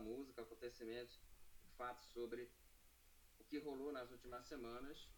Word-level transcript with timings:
música, 0.00 0.42
acontecimentos, 0.42 1.20
fatos 1.76 2.06
sobre 2.08 2.50
o 3.38 3.44
que 3.44 3.58
rolou 3.58 3.92
nas 3.92 4.10
últimas 4.10 4.44
semanas. 4.46 5.08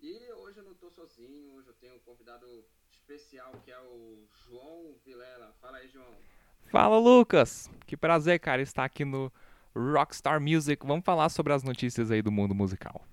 E 0.00 0.32
hoje 0.32 0.58
eu 0.58 0.64
não 0.64 0.72
estou 0.72 0.90
sozinho, 0.90 1.54
hoje 1.54 1.68
eu 1.68 1.74
tenho 1.74 1.94
um 1.94 2.00
convidado 2.00 2.46
especial 2.90 3.52
que 3.64 3.70
é 3.70 3.80
o 3.80 4.26
João 4.46 4.96
Vilela. 5.04 5.54
Fala 5.60 5.78
aí, 5.78 5.88
João. 5.88 6.14
Fala, 6.70 6.98
Lucas! 6.98 7.70
Que 7.86 7.96
prazer, 7.96 8.40
cara, 8.40 8.62
estar 8.62 8.84
aqui 8.84 9.04
no 9.04 9.32
Rockstar 9.74 10.40
Music. 10.40 10.84
Vamos 10.86 11.04
falar 11.04 11.28
sobre 11.28 11.52
as 11.52 11.62
notícias 11.62 12.10
aí 12.10 12.22
do 12.22 12.32
mundo 12.32 12.54
musical. 12.54 13.06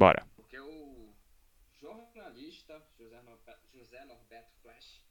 Bora. 0.00 0.26
Porque 0.34 0.58
o 0.58 1.14
jornalista 1.78 2.82
José 2.96 3.20
Norberto, 3.20 3.68
José 3.70 4.02
Norberto 4.06 4.50
Flash 4.62 5.04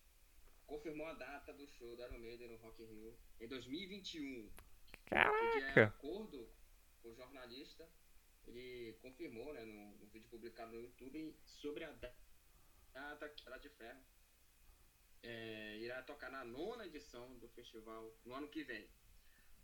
confirmou 0.66 1.05
a 1.05 1.13
data 1.13 1.53
do 1.53 1.67
show 1.67 1.94
Iron 1.94 2.17
Maiden 2.17 2.47
no 2.47 2.57
Rock 2.57 2.81
in 2.81 2.88
Rio 2.88 3.16
em 3.39 3.47
2021. 3.47 4.19
E 4.25 4.49
de 4.49 4.49
Caraca! 5.05 5.83
acordo 5.85 6.51
com 7.03 7.09
o 7.09 7.13
jornalista, 7.13 7.88
ele 8.47 8.97
confirmou 8.99 9.53
né, 9.53 9.63
no, 9.63 9.95
no 9.99 10.07
vídeo 10.07 10.28
publicado 10.28 10.72
no 10.72 10.81
YouTube 10.81 11.38
sobre 11.45 11.83
a 11.83 11.91
da- 11.91 12.11
data 12.91 13.29
que 13.29 13.47
ela 13.47 13.59
de 13.59 13.69
ferro 13.69 14.03
é, 15.22 15.78
irá 15.78 16.01
tocar 16.01 16.31
na 16.31 16.44
nona 16.44 16.88
edição 16.88 17.38
do 17.38 17.47
festival 17.49 18.11
no 18.25 18.33
ano 18.33 18.47
que 18.49 18.63
vem. 18.63 18.89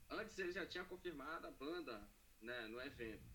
Antes 0.08 0.38
ele 0.38 0.52
já 0.52 0.68
tinha 0.68 0.86
confirmado 0.86 1.48
a 1.48 1.52
banda 1.52 2.08
né, 2.42 2.68
no 2.68 2.80
evento. 2.80 3.35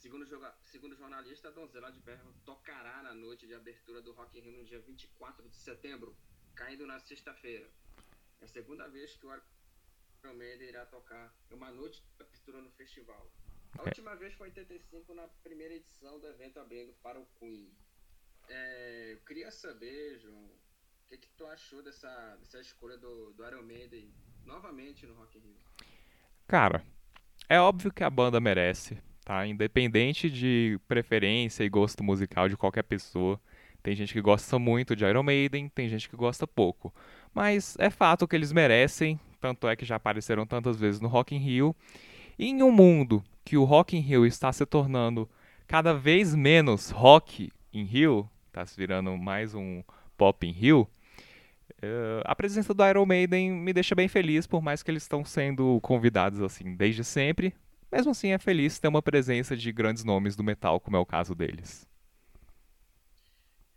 Segundo, 0.00 0.22
o 0.22 0.26
joga- 0.26 0.54
segundo 0.62 0.96
jornalista, 0.96 1.48
a 1.48 1.50
Donzela 1.50 1.92
de 1.92 2.00
Ferro 2.00 2.32
tocará 2.44 3.02
na 3.02 3.12
noite 3.14 3.46
de 3.46 3.54
abertura 3.54 4.00
do 4.00 4.12
Rock 4.12 4.38
in 4.38 4.42
Rio 4.42 4.52
no 4.58 4.64
dia 4.64 4.80
24 4.80 5.46
de 5.48 5.56
setembro, 5.56 6.16
caindo 6.54 6.86
na 6.86 6.98
sexta-feira. 6.98 7.70
É 8.40 8.44
a 8.46 8.48
segunda 8.48 8.88
vez 8.88 9.14
que 9.16 9.26
o 9.26 9.34
Iron 10.24 10.34
Maiden 10.34 10.68
irá 10.68 10.86
tocar 10.86 11.34
em 11.50 11.54
uma 11.54 11.70
noite 11.70 12.02
de 12.02 12.22
abertura 12.24 12.62
no 12.62 12.70
festival. 12.70 13.30
A 13.78 13.82
última 13.82 14.16
vez 14.16 14.32
foi 14.34 14.48
em 14.48 14.50
85, 14.52 15.12
na 15.14 15.28
primeira 15.42 15.74
edição 15.74 16.18
do 16.18 16.26
evento 16.26 16.58
abrindo 16.58 16.92
para 17.02 17.20
o 17.20 17.26
Queen. 17.38 17.70
É, 18.48 19.12
eu 19.12 19.20
queria 19.26 19.50
saber, 19.50 20.18
João, 20.18 20.44
o 20.46 21.08
que, 21.08 21.18
que 21.18 21.28
tu 21.36 21.46
achou 21.46 21.82
dessa, 21.82 22.36
dessa 22.36 22.58
escolha 22.60 22.96
do, 22.96 23.32
do 23.34 23.46
Iron 23.46 23.62
Maiden 23.62 24.12
novamente 24.46 25.06
no 25.06 25.14
Rock 25.14 25.36
in 25.38 25.42
Rio? 25.42 25.56
Cara, 26.48 26.82
é 27.48 27.60
óbvio 27.60 27.92
que 27.92 28.02
a 28.02 28.10
banda 28.10 28.40
merece, 28.40 29.00
tá? 29.30 29.46
Independente 29.46 30.28
de 30.28 30.80
preferência 30.88 31.62
e 31.62 31.68
gosto 31.68 32.02
musical 32.02 32.48
de 32.48 32.56
qualquer 32.56 32.82
pessoa. 32.82 33.40
Tem 33.80 33.94
gente 33.94 34.12
que 34.12 34.20
gosta 34.20 34.58
muito 34.58 34.96
de 34.96 35.04
Iron 35.04 35.22
Maiden, 35.22 35.68
tem 35.68 35.88
gente 35.88 36.08
que 36.08 36.16
gosta 36.16 36.48
pouco. 36.48 36.92
Mas 37.32 37.76
é 37.78 37.90
fato 37.90 38.26
que 38.26 38.34
eles 38.34 38.52
merecem, 38.52 39.20
tanto 39.40 39.68
é 39.68 39.76
que 39.76 39.84
já 39.84 39.94
apareceram 39.94 40.44
tantas 40.44 40.80
vezes 40.80 41.00
no 41.00 41.06
Rock 41.06 41.32
in 41.32 41.38
Rio. 41.38 41.76
E 42.36 42.46
em 42.46 42.60
um 42.60 42.72
mundo 42.72 43.22
que 43.44 43.56
o 43.56 43.62
Rock 43.62 43.96
in 43.96 44.00
Rio 44.00 44.26
está 44.26 44.52
se 44.52 44.66
tornando 44.66 45.30
cada 45.64 45.94
vez 45.94 46.34
menos 46.34 46.90
Rock 46.90 47.52
in 47.72 47.84
Rio, 47.84 48.28
tá 48.50 48.66
se 48.66 48.76
virando 48.76 49.16
mais 49.16 49.54
um 49.54 49.84
Pop 50.18 50.44
in 50.44 50.50
Rio, 50.50 50.88
eh, 51.80 52.22
a 52.24 52.34
presença 52.34 52.74
do 52.74 52.84
Iron 52.84 53.06
Maiden 53.06 53.52
me 53.52 53.72
deixa 53.72 53.94
bem 53.94 54.08
feliz, 54.08 54.44
por 54.44 54.60
mais 54.60 54.82
que 54.82 54.90
eles 54.90 55.04
estão 55.04 55.24
sendo 55.24 55.78
convidados 55.82 56.40
assim 56.42 56.74
desde 56.74 57.04
sempre. 57.04 57.54
Mesmo 57.90 58.12
assim, 58.12 58.30
é 58.30 58.38
feliz 58.38 58.78
ter 58.78 58.88
uma 58.88 59.02
presença 59.02 59.56
de 59.56 59.72
grandes 59.72 60.04
nomes 60.04 60.36
do 60.36 60.44
metal, 60.44 60.78
como 60.78 60.96
é 60.96 61.00
o 61.00 61.06
caso 61.06 61.34
deles. 61.34 61.88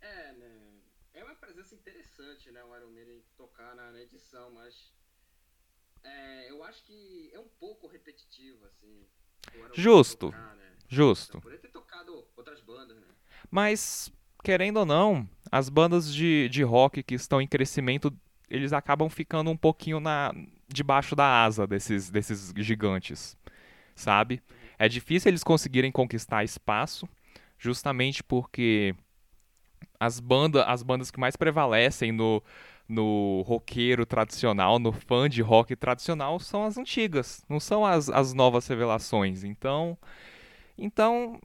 É, 0.00 0.32
né? 0.32 0.80
É 1.14 1.24
uma 1.24 1.34
presença 1.34 1.74
interessante, 1.74 2.50
né? 2.52 2.62
O 2.62 2.76
Iron 2.76 2.90
Maiden 2.90 3.22
tocar 3.36 3.74
na, 3.74 3.90
na 3.90 4.00
edição, 4.00 4.52
mas 4.52 4.92
é, 6.04 6.50
eu 6.50 6.62
acho 6.62 6.84
que 6.84 7.30
é 7.32 7.40
um 7.40 7.48
pouco 7.58 7.88
repetitivo, 7.88 8.64
assim. 8.66 9.04
Justo. 9.72 10.30
tocar, 10.30 10.54
né? 10.54 10.72
Justo. 10.88 11.40
Poderia 11.40 11.60
ter 11.60 11.68
tocado 11.68 12.24
outras 12.36 12.60
bandas, 12.60 12.96
né? 12.96 13.08
Mas, 13.50 14.12
querendo 14.44 14.78
ou 14.78 14.86
não, 14.86 15.28
as 15.50 15.68
bandas 15.68 16.12
de, 16.12 16.48
de 16.48 16.62
rock 16.62 17.02
que 17.02 17.14
estão 17.14 17.40
em 17.40 17.48
crescimento, 17.48 18.16
eles 18.48 18.72
acabam 18.72 19.08
ficando 19.08 19.50
um 19.50 19.56
pouquinho 19.56 19.98
na 19.98 20.32
debaixo 20.68 21.14
da 21.14 21.44
asa 21.44 21.66
desses, 21.66 22.10
desses 22.10 22.52
gigantes, 22.56 23.36
sabe? 23.94 24.42
É 24.78 24.88
difícil 24.88 25.30
eles 25.30 25.44
conseguirem 25.44 25.92
conquistar 25.92 26.44
espaço, 26.44 27.08
justamente 27.58 28.22
porque 28.22 28.94
as, 29.98 30.20
banda, 30.20 30.64
as 30.64 30.82
bandas 30.82 31.10
que 31.10 31.20
mais 31.20 31.36
prevalecem 31.36 32.12
no, 32.12 32.42
no 32.88 33.42
roqueiro 33.42 34.04
tradicional, 34.04 34.78
no 34.78 34.92
fã 34.92 35.28
de 35.28 35.42
rock 35.42 35.74
tradicional, 35.76 36.38
são 36.38 36.64
as 36.64 36.76
antigas, 36.76 37.44
não 37.48 37.60
são 37.60 37.84
as, 37.84 38.08
as 38.10 38.32
novas 38.32 38.66
revelações. 38.66 39.44
Então, 39.44 39.96
então 40.76 41.40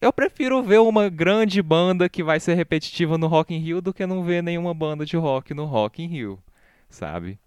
eu 0.00 0.12
prefiro 0.12 0.62
ver 0.62 0.78
uma 0.78 1.08
grande 1.08 1.60
banda 1.60 2.08
que 2.08 2.22
vai 2.22 2.38
ser 2.38 2.54
repetitiva 2.54 3.18
no 3.18 3.26
Rock 3.26 3.52
in 3.52 3.58
Rio 3.58 3.80
do 3.80 3.92
que 3.92 4.06
não 4.06 4.22
ver 4.22 4.42
nenhuma 4.42 4.72
banda 4.72 5.04
de 5.04 5.16
rock 5.16 5.52
no 5.52 5.64
Rock 5.64 6.02
in 6.02 6.06
Rio, 6.06 6.42
sabe? 6.88 7.38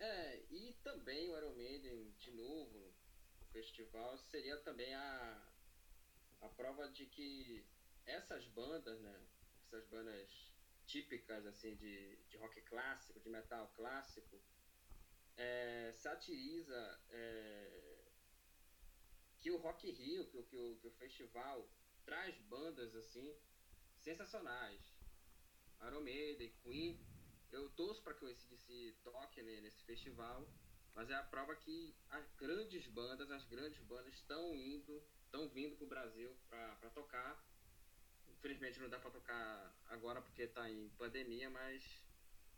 É, 0.00 0.40
e 0.50 0.74
também 0.82 1.30
o 1.30 1.36
Iron 1.36 1.54
Maiden, 1.56 2.12
de 2.18 2.32
novo, 2.32 2.92
no 3.40 3.46
festival, 3.52 4.18
seria 4.18 4.56
também 4.58 4.92
a, 4.94 5.38
a 6.42 6.48
prova 6.48 6.88
de 6.88 7.05
que 7.16 7.66
essas 8.04 8.46
bandas, 8.48 9.00
né? 9.00 9.26
Essas 9.64 9.84
bandas 9.86 10.52
típicas, 10.84 11.44
assim, 11.46 11.74
de, 11.74 12.16
de 12.28 12.36
rock 12.36 12.60
clássico, 12.62 13.18
de 13.18 13.28
metal 13.28 13.72
clássico, 13.74 14.40
é, 15.36 15.92
satiriza 15.94 17.00
é, 17.08 18.12
que 19.40 19.50
o 19.50 19.56
Rock 19.56 19.90
Rio, 19.90 20.26
que, 20.28 20.36
o- 20.38 20.44
que, 20.44 20.56
o, 20.56 20.76
que 20.76 20.86
o 20.86 20.90
festival 20.92 21.68
traz 22.04 22.38
bandas, 22.42 22.94
assim, 22.94 23.34
sensacionais. 23.98 24.94
Iron 25.86 26.00
Maiden, 26.00 26.52
Queen, 26.62 26.98
eu 27.50 27.68
torço 27.70 28.02
para 28.02 28.14
que 28.14 28.24
o 28.24 28.28
ACDC 28.28 28.98
toque 29.02 29.42
né, 29.42 29.60
nesse 29.60 29.82
festival, 29.84 30.48
mas 30.94 31.10
é 31.10 31.14
a 31.14 31.22
prova 31.22 31.54
que 31.56 31.94
as 32.08 32.30
grandes 32.36 32.86
bandas, 32.86 33.30
as 33.30 33.44
grandes 33.44 33.82
bandas 33.82 34.14
estão 34.14 34.54
indo, 34.54 35.02
estão 35.36 35.48
vindo 35.48 35.76
pro 35.76 35.86
Brasil 35.86 36.34
para 36.48 36.90
tocar. 36.94 37.38
Infelizmente 38.26 38.80
não 38.80 38.88
dá 38.88 38.98
para 38.98 39.10
tocar 39.10 39.74
agora 39.88 40.22
porque 40.22 40.42
está 40.42 40.68
em 40.70 40.88
pandemia, 40.90 41.50
mas 41.50 42.02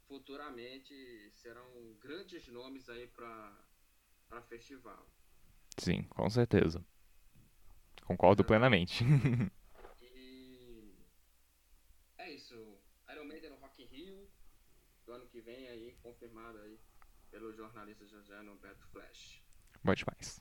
futuramente 0.07 0.95
serão 1.33 1.67
grandes 2.01 2.47
nomes 2.49 2.89
aí 2.89 3.09
para 3.09 4.43
festival. 4.49 5.07
Sim, 5.77 6.05
com 6.05 6.31
certeza. 6.31 6.85
Concordo 8.05 8.45
plenamente. 8.45 9.05
E 10.01 10.95
é 12.17 12.31
isso. 12.31 12.79
Iron 13.11 13.25
Maiden 13.25 13.51
no 13.51 13.57
Rock 13.57 13.83
in 13.83 13.87
Rio. 13.87 14.31
do 15.05 15.13
ano 15.13 15.27
que 15.27 15.41
vem 15.41 15.69
aí, 15.69 15.97
confirmado 16.03 16.59
aí 16.59 16.79
pelo 17.31 17.53
jornalista 17.53 18.07
José 18.07 18.39
Humberto 18.41 18.87
Flash. 18.89 19.43
Bom 19.83 19.95
demais. 19.95 20.41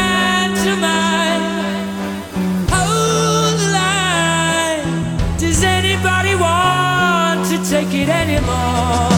It 8.01 8.09
anymore? 8.09 9.13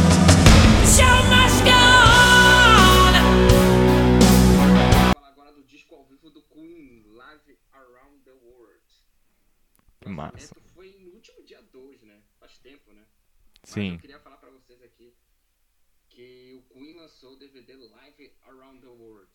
The 0.81 0.87
show 0.97 1.17
must 1.31 1.63
go 1.63 1.71
on. 1.71 3.13
Agora 5.23 5.53
do 5.53 5.63
disco 5.63 5.95
ao 5.95 6.05
vivo 6.05 6.29
do 6.29 6.41
Queen, 6.43 7.05
Live 7.07 7.57
Around 7.71 8.23
the 8.25 8.33
World. 8.43 8.83
O 10.05 10.09
Massa. 10.09 10.55
foi 10.73 10.91
no 10.99 11.11
último 11.13 11.43
dia 11.43 11.61
2, 11.61 12.01
né? 12.01 12.21
Faz 12.39 12.57
tempo, 12.57 12.91
né? 12.91 13.05
Mas 13.61 13.69
Sim. 13.69 13.93
eu 13.93 13.99
queria 13.99 14.19
falar 14.19 14.37
pra 14.37 14.49
vocês 14.49 14.81
aqui 14.81 15.13
que 16.09 16.53
o 16.53 16.73
Queen 16.73 16.95
lançou 16.95 17.33
o 17.33 17.37
DVD 17.37 17.75
Live 17.75 18.33
Around 18.43 18.81
the 18.81 18.87
World, 18.87 19.31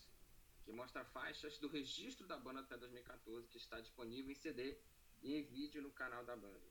que 0.64 0.72
mostra 0.72 1.04
faixas 1.06 1.56
do 1.58 1.68
registro 1.68 2.26
da 2.26 2.36
banda 2.36 2.60
até 2.60 2.76
2014, 2.76 3.48
que 3.48 3.56
está 3.56 3.80
disponível 3.80 4.30
em 4.30 4.34
CD 4.34 4.76
e 5.22 5.34
em 5.34 5.42
vídeo 5.42 5.80
no 5.80 5.90
canal 5.90 6.22
da 6.24 6.36
banda. 6.36 6.68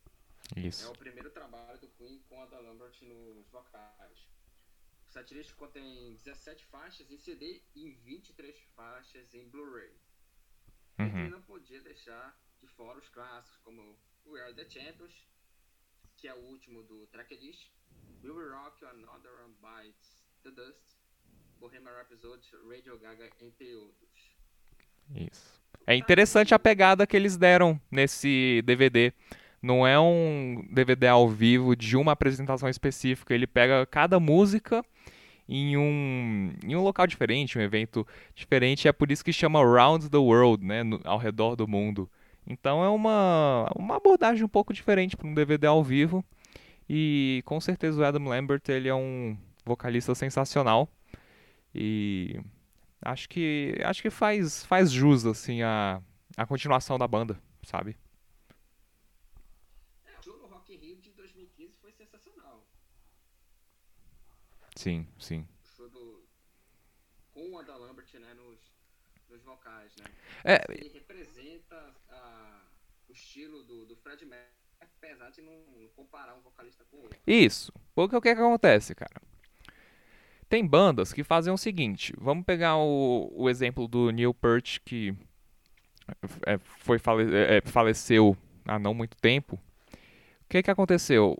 É 0.56 0.62
Isso. 0.62 0.90
o 0.92 0.98
primeiro 0.98 1.30
trabalho 1.32 1.78
do 1.80 1.88
Queen 1.90 2.20
com 2.30 2.42
a 2.42 2.46
da 2.46 2.60
Lambert 2.60 2.96
nos 3.02 3.48
vocais. 3.50 4.28
O 5.08 5.12
setlist 5.12 5.54
contém 5.56 6.14
17 6.16 6.66
faixas 6.66 7.10
em 7.12 7.18
CD 7.18 7.62
e 7.76 7.92
23 7.92 8.56
faixas 8.76 9.34
em 9.34 9.48
Blu-ray. 9.50 9.92
E 11.00 11.04
Uhum. 11.04 11.30
não 11.30 11.42
podia 11.42 11.82
deixar 11.82 12.38
de 12.60 12.68
fora 12.68 12.98
os 12.98 13.08
clássicos 13.10 13.58
como 13.64 13.98
We 14.26 14.42
Are 14.42 14.54
The 14.54 14.68
Champions, 14.70 15.14
que 16.18 16.28
é 16.28 16.34
o 16.34 16.40
último 16.40 16.84
do 16.84 17.06
tracklist, 17.08 17.70
We 18.24 18.32
Will 18.32 18.50
Rock 18.52 18.84
You 18.84 18.90
Another 18.90 19.32
One 19.44 19.56
Bites 19.62 20.24
The 20.44 20.52
Dust, 20.52 20.98
Bohemian 21.60 21.92
Rhapsody, 21.92 22.50
Radio 22.68 22.98
Gaga, 23.00 23.30
entre 23.42 23.76
outros. 23.76 24.36
Isso. 25.16 25.58
É 25.86 25.96
interessante 25.96 26.54
a 26.54 26.60
pegada 26.60 27.08
que 27.08 27.16
eles 27.16 27.38
deram 27.38 27.80
nesse 27.90 28.62
DVD. 28.66 29.14
Não 29.62 29.86
é 29.88 30.00
um 30.00 30.66
DVD 30.72 31.08
ao 31.08 31.28
vivo 31.28 31.76
de 31.76 31.98
uma 31.98 32.12
apresentação 32.12 32.70
específica. 32.70 33.34
Ele 33.34 33.48
pega 33.48 33.86
cada 33.86 34.20
música 34.20 34.84
em 35.50 35.76
um, 35.78 36.54
em 36.64 36.76
um 36.76 36.82
local 36.84 37.08
diferente, 37.08 37.58
um 37.58 37.62
evento 37.62 38.06
diferente. 38.36 38.88
É 38.88 38.92
por 38.94 39.12
isso 39.12 39.24
que 39.26 39.34
chama 39.34 39.64
Round 39.64 40.10
the 40.10 40.18
World, 40.18 40.64
né? 40.66 40.84
no- 40.84 41.02
ao 41.04 41.18
redor 41.18 41.56
do 41.56 41.68
mundo. 41.68 42.10
Então 42.46 42.84
é 42.84 42.90
uma, 42.90 43.70
uma 43.76 43.98
abordagem 43.98 44.44
um 44.44 44.48
pouco 44.48 44.74
diferente 44.74 45.18
para 45.18 45.28
um 45.28 45.34
DVD 45.34 45.68
ao 45.68 45.84
vivo. 45.84 46.24
E 46.90 47.42
com 47.46 47.60
certeza 47.60 48.00
o 48.02 48.06
Adam 48.06 48.26
Lambert 48.26 48.62
ele 48.70 48.88
é 48.88 48.96
um 48.96 49.38
vocalista 49.66 50.16
sensacional. 50.16 50.88
E 51.76 52.40
acho 53.02 53.28
que 53.28 53.76
acho 53.84 54.02
que 54.02 54.10
faz 54.10 54.66
faz 54.66 54.92
jus 54.92 55.26
assim 55.26 55.62
a, 55.62 56.02
a 56.38 56.46
continuação 56.46 56.98
da 56.98 57.08
banda, 57.08 57.38
sabe? 57.64 57.98
É, 60.06 60.18
o 60.20 60.24
show 60.24 60.38
no 60.38 60.48
Rock 60.48 60.74
in 60.74 60.78
Rio 60.78 60.96
de 61.02 61.12
2015 61.12 61.76
foi 61.82 61.92
sensacional. 61.92 62.64
Sim, 64.78 65.08
sim. 65.18 65.46
O 65.80 65.88
do... 65.90 66.24
com 67.34 67.50
o 67.52 67.58
Ada 67.60 67.76
Lambert 67.76 68.08
né, 68.20 68.34
nos, 68.34 68.60
nos 69.30 69.42
vocais, 69.44 69.96
né? 69.98 70.06
É, 70.44 70.64
Ele 70.70 70.90
representa 70.90 71.76
a- 72.10 72.62
o 73.10 73.12
estilo 73.12 73.64
do, 73.64 73.86
do 73.86 73.96
Fred 73.96 74.24
Mercury, 74.26 74.52
apesar 74.80 75.30
de 75.32 75.42
não, 75.42 75.54
não 75.76 75.88
comparar 75.96 76.36
um 76.36 76.42
vocalista 76.42 76.84
com 76.86 76.98
o 76.98 77.02
outro. 77.04 77.20
Isso. 77.26 77.74
O 77.96 78.08
que 78.08 78.22
que 78.22 78.30
acontece, 78.30 78.94
cara? 78.94 79.22
Tem 80.50 80.66
bandas 80.66 81.12
que 81.12 81.24
fazem 81.24 81.52
o 81.54 81.58
seguinte. 81.58 82.14
Vamos 82.18 82.46
pegar 82.46 82.78
o, 82.78 83.30
o 83.36 83.50
exemplo 83.50 83.88
do 83.88 84.12
Neil 84.12 84.34
Peart, 84.34 84.80
que 84.86 85.14
é, 86.46 86.58
foi 86.58 86.98
fale- 87.00 87.34
é, 87.36 87.58
é, 87.58 87.62
faleceu 87.62 88.36
há 88.66 88.80
não 88.80 88.94
muito 88.94 89.18
tempo. 89.18 89.56
O 89.56 90.50
que 90.50 90.64
que 90.64 90.72
aconteceu? 90.72 91.38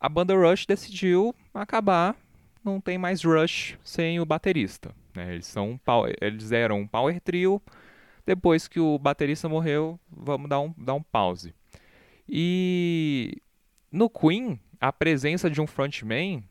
A 0.00 0.08
banda 0.08 0.34
Rush 0.34 0.64
decidiu 0.66 1.34
acabar. 1.52 2.16
Não 2.64 2.80
tem 2.80 2.96
mais 2.98 3.22
Rush 3.22 3.78
sem 3.84 4.18
o 4.18 4.24
baterista. 4.24 4.94
né? 5.14 5.34
Eles, 5.34 5.46
são 5.46 5.70
um 5.70 5.78
pow- 5.78 6.08
eles 6.20 6.52
eram 6.52 6.80
um 6.80 6.86
power 6.86 7.20
trio. 7.20 7.60
Depois 8.26 8.66
que 8.68 8.78
o 8.80 8.98
baterista 8.98 9.48
morreu, 9.48 9.98
vamos 10.10 10.48
dar 10.48 10.60
um, 10.60 10.74
dar 10.76 10.94
um 10.94 11.02
pause. 11.02 11.54
E 12.28 13.36
no 13.90 14.08
Queen, 14.08 14.58
a 14.80 14.92
presença 14.92 15.50
de 15.50 15.60
um 15.60 15.66
frontman 15.66 16.44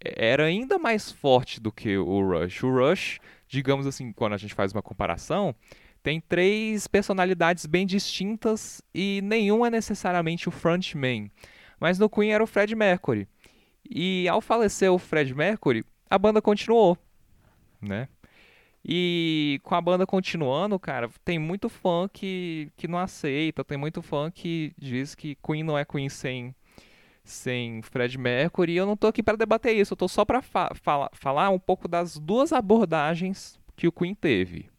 era 0.00 0.44
ainda 0.44 0.78
mais 0.78 1.10
forte 1.10 1.60
do 1.60 1.72
que 1.72 1.96
o 1.96 2.20
Rush. 2.20 2.62
O 2.62 2.70
Rush, 2.70 3.18
digamos 3.48 3.86
assim, 3.86 4.12
quando 4.12 4.34
a 4.34 4.38
gente 4.38 4.54
faz 4.54 4.72
uma 4.72 4.82
comparação, 4.82 5.54
tem 6.02 6.20
três 6.20 6.86
personalidades 6.86 7.66
bem 7.66 7.86
distintas 7.86 8.82
e 8.94 9.20
nenhum 9.22 9.64
é 9.64 9.70
necessariamente 9.70 10.48
o 10.48 10.52
frontman. 10.52 11.30
Mas 11.84 11.98
no 11.98 12.08
Queen 12.08 12.32
era 12.32 12.42
o 12.42 12.46
Fred 12.46 12.74
Mercury. 12.74 13.28
E 13.84 14.26
ao 14.26 14.40
falecer 14.40 14.90
o 14.90 14.98
Fred 14.98 15.34
Mercury, 15.34 15.84
a 16.08 16.18
banda 16.18 16.40
continuou, 16.40 16.96
né? 17.78 18.08
E 18.82 19.60
com 19.62 19.74
a 19.74 19.82
banda 19.82 20.06
continuando, 20.06 20.78
cara, 20.78 21.10
tem 21.22 21.38
muito 21.38 21.68
fã 21.68 22.08
que, 22.10 22.72
que 22.74 22.88
não 22.88 22.98
aceita, 22.98 23.62
tem 23.62 23.76
muito 23.76 24.00
fã 24.00 24.30
que 24.30 24.72
diz 24.78 25.14
que 25.14 25.36
Queen 25.46 25.62
não 25.62 25.76
é 25.76 25.84
Queen 25.84 26.08
sem, 26.08 26.54
sem 27.22 27.82
Fred 27.82 28.16
Mercury. 28.16 28.72
E 28.72 28.76
eu 28.78 28.86
não 28.86 28.96
tô 28.96 29.08
aqui 29.08 29.22
para 29.22 29.36
debater 29.36 29.76
isso, 29.76 29.92
eu 29.92 29.98
tô 29.98 30.08
só 30.08 30.24
para 30.24 30.40
fa 30.40 30.70
fala 30.74 31.10
falar 31.12 31.50
um 31.50 31.58
pouco 31.58 31.86
das 31.86 32.18
duas 32.18 32.50
abordagens 32.50 33.60
que 33.76 33.86
o 33.86 33.92
Queen 33.92 34.14
teve. 34.14 34.70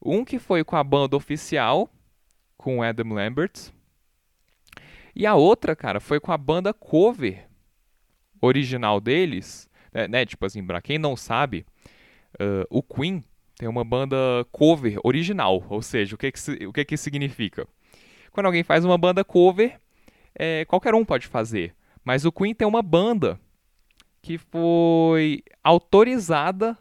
Um 0.00 0.24
que 0.24 0.38
foi 0.38 0.64
com 0.64 0.76
a 0.76 0.82
banda 0.82 1.18
oficial, 1.18 1.90
com 2.56 2.82
Adam 2.82 3.12
Lambert. 3.12 3.73
E 5.14 5.26
a 5.26 5.34
outra, 5.34 5.76
cara, 5.76 6.00
foi 6.00 6.18
com 6.18 6.32
a 6.32 6.38
banda 6.38 6.72
cover 6.72 7.46
original 8.40 9.00
deles, 9.00 9.68
né? 9.92 10.08
né, 10.08 10.26
Tipo 10.26 10.46
assim, 10.46 10.64
pra 10.64 10.82
quem 10.82 10.98
não 10.98 11.16
sabe, 11.16 11.64
uh, 12.34 12.66
o 12.68 12.82
Queen 12.82 13.22
tem 13.56 13.68
uma 13.68 13.84
banda 13.84 14.16
cover 14.50 14.98
original, 15.04 15.64
ou 15.68 15.80
seja, 15.80 16.14
o 16.14 16.18
que 16.18 16.32
que, 16.32 16.66
o 16.66 16.72
que 16.72 16.84
que 16.84 16.96
significa? 16.96 17.66
Quando 18.32 18.46
alguém 18.46 18.64
faz 18.64 18.84
uma 18.84 18.98
banda 18.98 19.24
cover, 19.24 19.80
é, 20.34 20.64
qualquer 20.64 20.94
um 20.94 21.04
pode 21.04 21.28
fazer, 21.28 21.74
mas 22.04 22.24
o 22.24 22.32
Queen 22.32 22.52
tem 22.52 22.66
uma 22.66 22.82
banda 22.82 23.38
que 24.20 24.36
foi 24.36 25.44
autorizada 25.62 26.76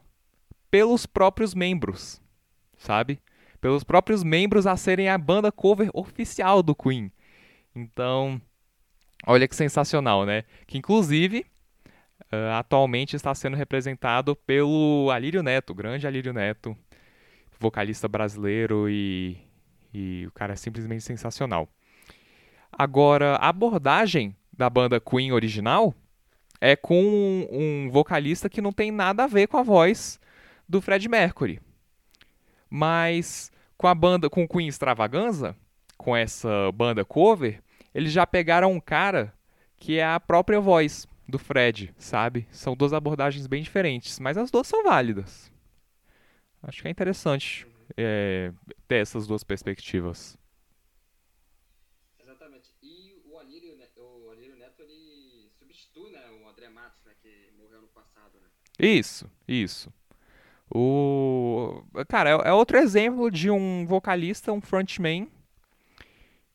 pelos 0.72 1.06
próprios 1.06 1.54
membros, 1.54 2.20
sabe? 2.78 3.20
Pelos 3.62 3.84
próprios 3.84 4.24
membros 4.24 4.66
a 4.66 4.75
serem 4.75 5.08
a 5.08 5.18
banda 5.18 5.52
cover 5.52 5.92
oficial 5.94 6.63
do 6.63 6.74
Queen. 6.74 7.12
Então, 7.75 8.42
olha 9.25 9.48
que 9.48 9.56
sensacional, 9.56 10.25
né? 10.25 10.44
Que 10.68 10.77
inclusive 10.77 11.46
ah, 12.32 12.60
atualmente 12.60 13.15
está 13.15 13.34
sendo 13.36 13.56
representado 13.56 14.36
pelo 14.36 15.10
Alírio 15.12 15.44
Neto, 15.44 15.74
grande 15.74 16.08
Alírio 16.08 16.34
Neto, 16.34 16.75
vocalista 17.60 18.08
brasileiro 18.08 18.89
e, 18.89 19.38
e 19.94 20.25
o 20.27 20.32
cara 20.32 20.53
é 20.53 20.56
simplesmente 20.56 21.03
sensacional. 21.03 21.70
Agora, 22.72 23.36
a 23.36 23.50
abordagem 23.50 24.36
da 24.51 24.70
banda 24.70 25.00
Queen 25.00 25.32
original 25.32 25.94
é 26.60 26.75
com 26.75 27.48
um, 27.51 27.89
vocalista 27.92 28.50
que 28.50 28.62
não 28.62 28.72
tem 28.72 28.92
nada 28.92 29.25
a 29.25 29.27
ver 29.27 29.48
com 29.48 29.58
a 29.58 29.63
voz 29.63 30.20
do 30.68 30.82
Fred 30.82 31.08
Mercury. 31.08 31.60
Mas 32.70 33.51
com 33.77 33.88
a 33.88 33.94
banda, 33.94 34.30
com 34.30 34.48
Queen 34.48 34.68
Extravaganza, 34.68 35.56
com 35.98 36.15
essa 36.15 36.72
banda 36.74 37.06
cover, 37.06 37.62
eles 37.94 38.12
já 38.12 38.26
pegaram 38.26 38.72
um 38.72 38.80
cara 38.80 39.34
que 39.78 40.00
é 40.00 40.06
a 40.06 40.20
própria 40.20 40.60
voz 40.60 41.08
do 41.28 41.38
Fred, 41.38 41.94
sabe? 41.98 42.48
São 42.52 42.76
duas 42.76 42.94
abordagens 42.94 43.48
bem 43.48 43.62
diferentes, 43.62 44.20
mas 44.20 44.38
as 44.38 44.50
duas 44.50 44.68
são 44.68 44.84
válidas. 44.84 45.52
Acho 46.62 46.82
que 46.82 46.88
é 46.88 46.92
interessante 46.92 47.68
é, 47.98 48.52
ter 48.88 48.96
essas 48.96 49.28
duas 49.28 49.44
perspectivas. 49.44 50.38
Exatamente. 52.20 52.74
E 52.82 53.22
o 53.26 53.38
Alírio, 53.38 53.76
né, 53.76 53.86
o 53.98 54.32
Alírio 54.32 54.56
Neto, 54.56 54.82
ele 54.82 55.50
substitui 55.60 56.12
né, 56.12 56.22
o 56.42 56.48
André 56.48 56.70
Matos, 56.70 57.04
né, 57.06 57.12
que 57.22 57.52
morreu 57.58 57.82
no 57.82 57.88
passado, 57.88 58.40
né? 58.42 58.48
Isso, 58.80 59.30
isso. 59.48 59.92
O 60.70 61.84
cara 62.08 62.30
é, 62.30 62.50
é 62.50 62.54
outro 62.54 62.78
exemplo 62.78 63.30
de 63.30 63.52
um 63.52 63.86
vocalista, 63.86 64.52
um 64.52 64.62
frontman 64.62 65.30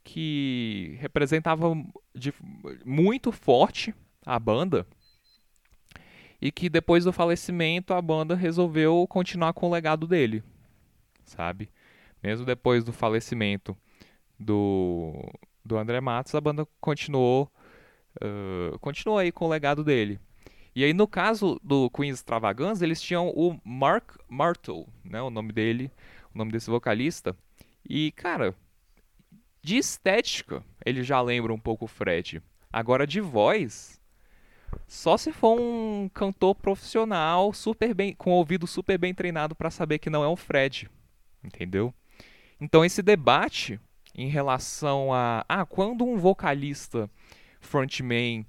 que 0.09 0.97
representava 1.01 1.77
de, 2.15 2.33
muito 2.83 3.31
forte 3.31 3.95
a 4.25 4.39
banda 4.39 4.87
e 6.41 6.51
que 6.51 6.71
depois 6.71 7.05
do 7.05 7.13
falecimento 7.13 7.93
a 7.93 8.01
banda 8.01 8.35
resolveu 8.35 9.07
continuar 9.07 9.53
com 9.53 9.67
o 9.67 9.71
legado 9.71 10.07
dele, 10.07 10.43
sabe? 11.27 11.69
Mesmo 12.23 12.47
depois 12.47 12.83
do 12.85 12.91
falecimento 12.91 13.77
do, 14.41 15.13
do 15.63 15.77
André 15.77 16.01
Matos, 16.01 16.35
a 16.35 16.41
banda 16.41 16.67
continuou 16.81 17.53
uh, 18.17 18.79
continuou 18.79 19.19
aí 19.19 19.31
com 19.31 19.45
o 19.45 19.51
legado 19.51 19.85
dele. 19.85 20.19
E 20.75 20.85
aí 20.85 20.95
no 20.95 21.07
caso 21.07 21.61
do 21.63 21.91
Queen's 21.91 22.17
Extravagance, 22.17 22.83
eles 22.83 23.03
tinham 23.03 23.29
o 23.29 23.61
Mark 23.63 24.17
Martel, 24.27 24.89
né, 25.05 25.21
o 25.21 25.29
nome 25.29 25.53
dele, 25.53 25.93
o 26.35 26.39
nome 26.39 26.51
desse 26.51 26.71
vocalista. 26.71 27.37
E 27.87 28.11
cara, 28.13 28.55
de 29.63 29.77
estética, 29.77 30.65
ele 30.85 31.03
já 31.03 31.21
lembra 31.21 31.53
um 31.53 31.59
pouco 31.59 31.85
o 31.85 31.89
Fred. 31.89 32.43
Agora 32.73 33.07
de 33.07 33.21
voz, 33.21 34.01
só 34.87 35.17
se 35.17 35.33
for 35.33 35.59
um 35.59 36.09
cantor 36.13 36.55
profissional, 36.55 37.53
super 37.53 37.95
bem, 37.95 38.15
com 38.15 38.31
ouvido 38.31 38.67
super 38.67 38.99
bem 38.99 39.15
treinado 39.15 39.55
para 39.55 39.71
saber 39.71 39.99
que 39.99 40.11
não 40.11 40.23
é 40.23 40.29
o 40.29 40.37
Fred, 40.37 40.89
entendeu? 41.43 41.93
Então 42.61 42.85
esse 42.85 43.03
debate 43.03 43.81
em 44.15 44.29
relação 44.29 45.13
a 45.13 45.45
ah, 45.49 45.65
quando 45.65 46.05
um 46.05 46.17
vocalista 46.17 47.09
frontman 47.61 48.47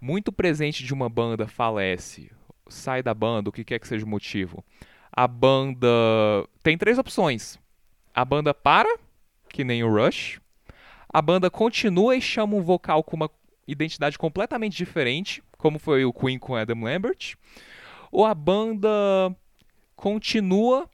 muito 0.00 0.30
presente 0.30 0.84
de 0.84 0.94
uma 0.94 1.08
banda 1.08 1.46
falece, 1.46 2.30
sai 2.68 3.02
da 3.02 3.12
banda, 3.12 3.50
o 3.50 3.52
que 3.52 3.64
quer 3.64 3.78
que 3.78 3.88
seja 3.88 4.04
o 4.04 4.08
motivo. 4.08 4.64
A 5.10 5.26
banda 5.26 5.88
tem 6.62 6.78
três 6.78 6.98
opções. 6.98 7.58
A 8.14 8.24
banda 8.24 8.54
para, 8.54 8.98
que 9.48 9.64
nem 9.64 9.82
o 9.82 9.92
Rush. 9.92 10.40
A 11.08 11.22
banda 11.22 11.50
continua 11.50 12.16
e 12.16 12.20
chama 12.20 12.56
um 12.56 12.62
vocal 12.62 13.02
com 13.02 13.16
uma 13.16 13.30
identidade 13.66 14.18
completamente 14.18 14.76
diferente, 14.76 15.42
como 15.56 15.78
foi 15.78 16.04
o 16.04 16.12
Queen 16.12 16.38
com 16.38 16.54
Adam 16.54 16.82
Lambert, 16.82 17.34
ou 18.10 18.24
a 18.24 18.34
banda 18.34 18.88
continua 19.96 20.88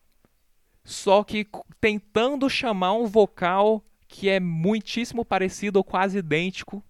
só 0.85 1.25
que 1.25 1.47
tentando 1.80 2.49
chamar 2.49 2.92
um 2.92 3.06
vocal 3.06 3.83
que 4.06 4.28
é 4.28 4.38
muitíssimo 4.38 5.25
parecido 5.25 5.78
ou 5.78 5.85
quase 5.85 6.18
idêntico 6.18 6.85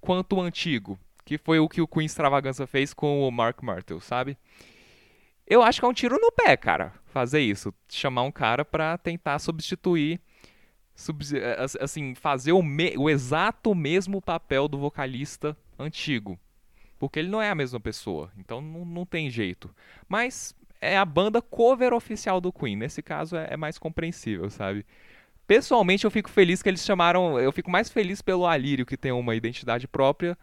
quanto 0.00 0.36
o 0.36 0.40
antigo, 0.40 0.98
que 1.24 1.38
foi 1.38 1.58
o 1.58 1.68
que 1.68 1.80
o 1.80 1.88
Queen 1.88 2.06
Extravaganza 2.06 2.66
fez 2.66 2.92
com 2.92 3.26
o 3.26 3.30
Mark 3.30 3.62
Martel, 3.62 4.00
sabe? 4.00 4.36
Eu 5.46 5.62
acho 5.62 5.80
que 5.80 5.86
é 5.86 5.88
um 5.88 5.94
tiro 5.94 6.18
no 6.20 6.30
pé, 6.30 6.56
cara, 6.56 6.92
fazer 7.06 7.40
isso, 7.40 7.72
chamar 7.88 8.22
um 8.22 8.30
cara 8.30 8.64
para 8.64 8.98
tentar 8.98 9.38
substituir 9.38 10.20
assim, 11.80 12.14
fazer 12.14 12.52
o, 12.52 12.62
o 12.98 13.08
exato 13.08 13.74
mesmo 13.74 14.20
papel 14.20 14.66
do 14.66 14.78
vocalista 14.78 15.56
antigo. 15.78 16.38
Porque 16.98 17.20
ele 17.20 17.28
não 17.28 17.40
é 17.40 17.48
a 17.48 17.54
mesma 17.54 17.78
pessoa, 17.78 18.32
então 18.36 18.60
não, 18.60 18.84
não 18.84 19.06
tem 19.06 19.30
jeito. 19.30 19.72
Mas 20.08 20.54
é 20.80 20.96
a 20.96 21.04
banda 21.04 21.40
cover 21.40 21.92
oficial 21.92 22.40
do 22.40 22.52
Queen. 22.52 22.76
Nesse 22.76 23.02
caso 23.02 23.36
é, 23.36 23.48
é, 23.50 23.56
mais 23.56 23.78
compreensível, 23.78 24.50
sabe? 24.50 24.84
Pessoalmente 25.46 26.04
eu 26.04 26.10
fico 26.10 26.28
feliz 26.28 26.62
que 26.62 26.68
eles 26.68 26.84
chamaram. 26.84 27.38
Eu 27.38 27.52
fico 27.52 27.70
mais 27.70 27.88
feliz 27.88 28.20
pelo 28.20 28.46
Alírio, 28.46 28.84
que 28.84 28.96
tem 28.96 29.12
uma 29.12 29.36
identidade 29.36 29.86
própria 29.86 30.36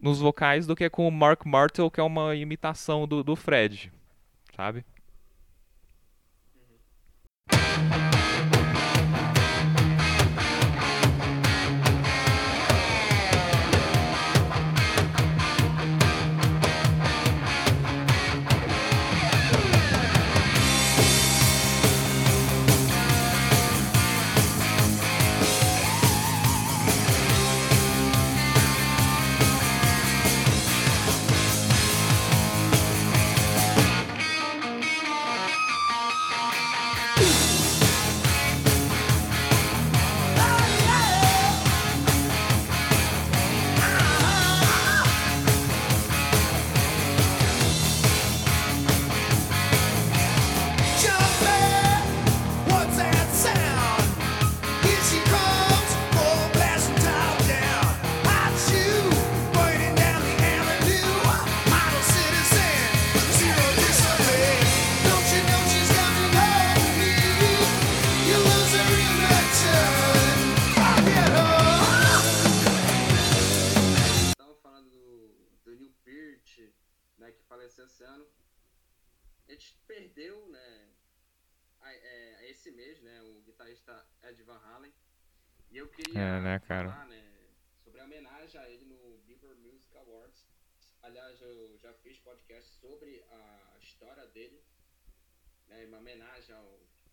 nos 0.00 0.18
vocais, 0.18 0.66
do 0.66 0.74
que 0.74 0.88
com 0.90 1.06
o 1.06 1.12
Mark 1.12 1.44
Martel, 1.44 1.90
que 1.90 2.00
é 2.00 2.02
uma 2.02 2.34
imitação 2.34 3.06
do, 3.06 3.22
do 3.22 3.36
Fred, 3.36 3.92
sabe? 4.56 4.84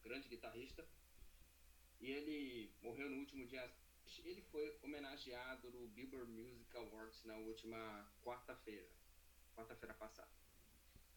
Grande 0.03 0.29
guitarrista. 0.29 0.88
E 2.00 2.12
ele 2.12 2.74
morreu 2.81 3.10
no 3.10 3.17
último 3.17 3.46
dia. 3.48 3.72
Ele 4.24 4.41
foi 4.51 4.77
homenageado 4.84 5.72
no 5.72 5.88
Billboard 5.88 6.31
Music 6.31 6.75
Awards 6.77 7.24
na 7.24 7.38
última 7.38 8.12
quarta-feira, 8.22 8.89
quarta-feira 9.55 9.93
passada. 9.96 10.29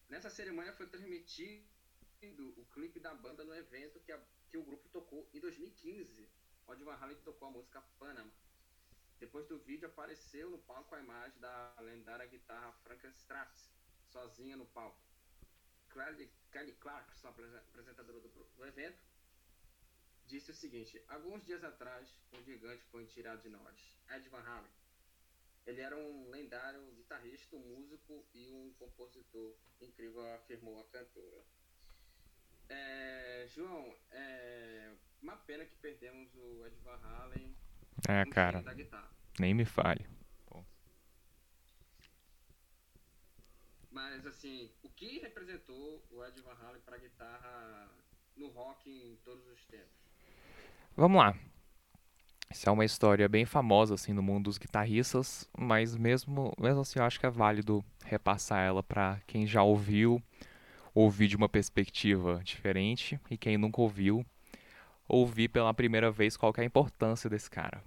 Nessa 0.07 0.29
cerimônia 0.29 0.73
foi 0.73 0.87
transmitido 0.87 1.65
o 2.57 2.65
clipe 2.73 2.99
da 2.99 3.13
banda 3.13 3.43
no 3.43 3.53
evento 3.53 3.99
que, 3.99 4.11
a, 4.11 4.19
que 4.49 4.57
o 4.57 4.63
grupo 4.63 4.87
tocou 4.89 5.29
em 5.33 5.39
2015, 5.39 6.27
onde 6.67 6.83
Van 6.83 6.95
Halen 6.95 7.17
tocou 7.23 7.47
a 7.47 7.51
música 7.51 7.81
Panama. 7.99 8.31
Depois 9.19 9.47
do 9.47 9.57
vídeo 9.59 9.87
apareceu 9.87 10.49
no 10.49 10.57
palco 10.59 10.93
a 10.95 10.99
imagem 10.99 11.39
da 11.39 11.73
lendária 11.79 12.25
guitarra 12.25 12.71
Frank 12.83 13.07
sozinha 14.09 14.57
no 14.57 14.65
palco. 14.67 14.99
Kelly 16.51 16.73
Clarkson, 16.73 17.29
apresentadora 17.29 18.19
do, 18.19 18.27
do 18.27 18.65
evento, 18.65 18.99
disse 20.27 20.51
o 20.51 20.53
seguinte: 20.53 21.01
Alguns 21.07 21.45
dias 21.45 21.63
atrás, 21.63 22.07
um 22.33 22.43
gigante 22.43 22.83
foi 22.91 23.05
tirado 23.05 23.41
de 23.41 23.49
nós, 23.49 23.97
Ed 24.09 24.27
Van 24.29 24.41
Halen. 24.41 24.71
Ele 25.65 25.81
era 25.81 25.95
um 25.95 26.29
lendário 26.29 26.91
guitarrista, 26.91 27.55
um 27.55 27.59
músico 27.59 28.25
e 28.33 28.51
um 28.51 28.73
compositor 28.73 29.55
incrível, 29.79 30.33
afirmou 30.35 30.79
a 30.79 30.83
cantora. 30.85 31.43
É, 32.67 33.47
João, 33.47 33.97
é 34.11 34.93
uma 35.21 35.35
pena 35.37 35.65
que 35.65 35.75
perdemos 35.77 36.33
o 36.35 36.65
Ed 36.65 36.75
Van 36.83 36.99
Halen. 37.03 37.55
É, 38.07 38.25
cara. 38.25 38.63
Nem 39.39 39.53
me 39.53 39.65
fale. 39.65 40.07
Mas, 43.91 44.25
assim, 44.27 44.69
o 44.83 44.89
que 44.89 45.19
representou 45.19 46.05
o 46.11 46.23
Ed 46.25 46.41
Van 46.41 46.57
Halen 46.61 46.81
para 46.81 46.97
guitarra 46.97 47.89
no 48.35 48.49
rock 48.49 48.89
em 48.89 49.15
todos 49.23 49.47
os 49.47 49.65
tempos? 49.67 49.95
Vamos 50.97 51.17
lá. 51.17 51.33
Isso 52.51 52.67
é 52.69 52.71
uma 52.71 52.85
história 52.85 53.27
bem 53.27 53.45
famosa 53.45 53.95
assim 53.95 54.13
no 54.13 54.21
mundo 54.21 54.45
dos 54.45 54.57
guitarristas, 54.57 55.49
mas 55.57 55.95
mesmo, 55.95 56.53
mesmo 56.59 56.81
assim 56.81 56.99
eu 56.99 57.05
acho 57.05 57.19
que 57.19 57.25
é 57.25 57.29
válido 57.29 57.83
repassar 58.03 58.65
ela 58.65 58.83
para 58.83 59.21
quem 59.25 59.47
já 59.47 59.63
ouviu, 59.63 60.21
ouvir 60.93 61.27
de 61.27 61.35
uma 61.35 61.49
perspectiva 61.49 62.41
diferente 62.43 63.19
e 63.29 63.37
quem 63.37 63.57
nunca 63.57 63.81
ouviu, 63.81 64.25
ouvir 65.07 65.49
pela 65.49 65.73
primeira 65.73 66.11
vez 66.11 66.35
qual 66.35 66.53
é 66.57 66.61
a 66.61 66.65
importância 66.65 67.29
desse 67.29 67.49
cara. 67.49 67.83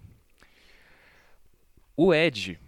O 1.97 2.15
Ed, 2.15 2.59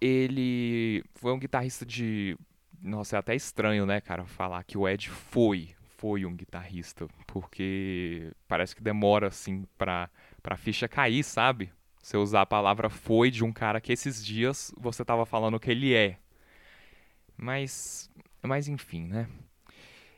ele 0.00 1.04
foi 1.14 1.32
um 1.32 1.38
guitarrista 1.38 1.84
de. 1.84 2.36
Nossa, 2.80 3.16
é 3.16 3.18
até 3.18 3.34
estranho, 3.34 3.84
né, 3.84 4.00
cara, 4.00 4.24
falar 4.24 4.62
que 4.64 4.78
o 4.78 4.88
Ed 4.88 5.10
foi, 5.10 5.74
foi 5.98 6.24
um 6.24 6.34
guitarrista, 6.34 7.06
porque 7.26 8.32
parece 8.46 8.74
que 8.74 8.82
demora 8.82 9.28
assim 9.28 9.64
pra 9.76 10.08
pra 10.42 10.56
ficha 10.56 10.86
cair, 10.86 11.24
sabe? 11.24 11.72
Você 12.00 12.16
usar 12.16 12.42
a 12.42 12.46
palavra 12.46 12.88
foi 12.88 13.32
de 13.32 13.42
um 13.42 13.52
cara 13.52 13.80
que 13.80 13.92
esses 13.92 14.24
dias 14.24 14.72
você 14.78 15.04
tava 15.04 15.26
falando 15.26 15.58
que 15.58 15.70
ele 15.70 15.92
é. 15.92 16.18
Mas, 17.36 18.08
mas 18.42 18.68
enfim, 18.68 19.08
né? 19.08 19.28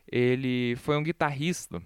Ele 0.07 0.77
foi 0.77 0.99
um 0.99 1.03
guitarrista 1.03 1.83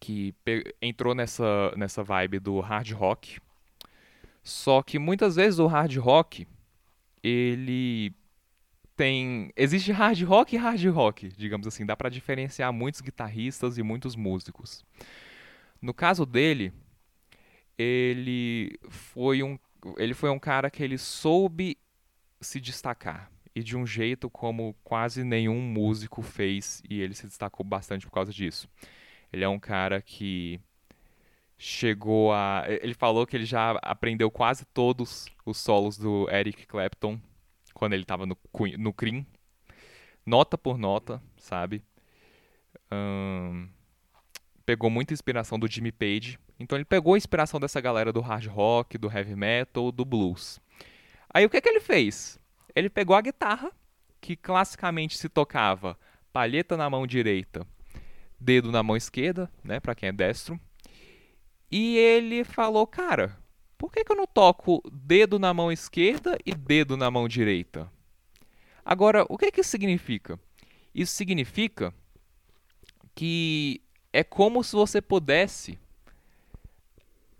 que 0.00 0.34
entrou 0.80 1.14
nessa, 1.14 1.72
nessa 1.76 2.02
vibe 2.02 2.38
do 2.38 2.60
hard 2.60 2.90
rock. 2.92 3.40
Só 4.42 4.82
que 4.82 4.98
muitas 4.98 5.36
vezes 5.36 5.58
o 5.58 5.66
hard 5.66 5.96
rock, 5.96 6.46
ele 7.22 8.12
tem. 8.96 9.52
Existe 9.56 9.92
hard 9.92 10.22
rock 10.22 10.54
e 10.54 10.58
hard 10.58 10.84
rock, 10.86 11.28
digamos 11.36 11.66
assim. 11.66 11.84
Dá 11.84 11.96
para 11.96 12.08
diferenciar 12.08 12.72
muitos 12.72 13.00
guitarristas 13.00 13.78
e 13.78 13.82
muitos 13.82 14.16
músicos. 14.16 14.84
No 15.80 15.94
caso 15.94 16.26
dele, 16.26 16.72
ele 17.76 18.78
foi 18.88 19.42
um 19.42 19.58
ele 19.96 20.14
foi 20.14 20.30
um 20.30 20.38
cara 20.38 20.70
que 20.70 20.82
ele 20.82 20.98
soube 20.98 21.78
se 22.40 22.60
destacar 22.60 23.30
e 23.54 23.62
de 23.62 23.76
um 23.76 23.86
jeito 23.86 24.28
como 24.28 24.74
quase 24.82 25.22
nenhum 25.22 25.60
músico 25.60 26.20
fez 26.22 26.82
e 26.88 27.00
ele 27.00 27.14
se 27.14 27.26
destacou 27.26 27.64
bastante 27.64 28.06
por 28.06 28.12
causa 28.12 28.32
disso. 28.32 28.68
Ele 29.32 29.44
é 29.44 29.48
um 29.48 29.58
cara 29.58 30.00
que 30.00 30.60
chegou 31.56 32.32
a 32.32 32.64
ele 32.68 32.94
falou 32.94 33.26
que 33.26 33.36
ele 33.36 33.44
já 33.44 33.72
aprendeu 33.82 34.30
quase 34.30 34.64
todos 34.66 35.26
os 35.44 35.58
solos 35.58 35.98
do 35.98 36.30
Eric 36.30 36.66
Clapton 36.66 37.20
quando 37.74 37.94
ele 37.94 38.02
estava 38.02 38.26
no 38.26 38.36
no 38.78 38.92
Cream, 38.92 39.26
nota 40.24 40.56
por 40.56 40.78
nota, 40.78 41.22
sabe? 41.36 41.82
Pegou 44.64 44.90
muita 44.90 45.14
inspiração 45.14 45.58
do 45.58 45.66
Jimmy 45.70 45.92
Page 45.92 46.38
então 46.58 46.76
ele 46.76 46.84
pegou 46.84 47.14
a 47.14 47.18
inspiração 47.18 47.60
dessa 47.60 47.80
galera 47.80 48.12
do 48.12 48.20
hard 48.20 48.46
rock, 48.46 48.98
do 48.98 49.10
heavy 49.10 49.36
metal, 49.36 49.92
do 49.92 50.04
blues. 50.04 50.60
Aí 51.32 51.44
o 51.44 51.50
que, 51.50 51.60
que 51.60 51.68
ele 51.68 51.80
fez? 51.80 52.38
Ele 52.74 52.90
pegou 52.90 53.14
a 53.14 53.20
guitarra, 53.20 53.70
que 54.20 54.34
classicamente 54.34 55.16
se 55.16 55.28
tocava 55.28 55.96
palheta 56.32 56.76
na 56.76 56.90
mão 56.90 57.06
direita, 57.06 57.66
dedo 58.38 58.70
na 58.70 58.82
mão 58.82 58.96
esquerda, 58.96 59.50
né, 59.62 59.80
para 59.80 59.94
quem 59.94 60.08
é 60.08 60.12
destro. 60.12 60.58
E 61.70 61.96
ele 61.96 62.44
falou, 62.44 62.86
cara, 62.86 63.36
por 63.76 63.92
que, 63.92 64.04
que 64.04 64.12
eu 64.12 64.16
não 64.16 64.26
toco 64.26 64.82
dedo 64.92 65.38
na 65.38 65.52
mão 65.52 65.70
esquerda 65.70 66.38
e 66.44 66.54
dedo 66.54 66.96
na 66.96 67.10
mão 67.10 67.28
direita? 67.28 67.90
Agora, 68.84 69.24
o 69.28 69.36
que, 69.36 69.52
que 69.52 69.60
isso 69.60 69.70
significa? 69.70 70.40
Isso 70.94 71.12
significa 71.12 71.94
que 73.14 73.82
é 74.12 74.24
como 74.24 74.64
se 74.64 74.74
você 74.74 75.02
pudesse 75.02 75.78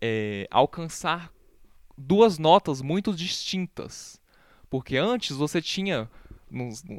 é, 0.01 0.47
alcançar 0.51 1.33
duas 1.97 2.39
notas 2.39 2.81
muito 2.81 3.13
distintas. 3.15 4.21
Porque 4.71 4.97
antes 4.97 5.37
você 5.37 5.61
tinha. 5.61 6.09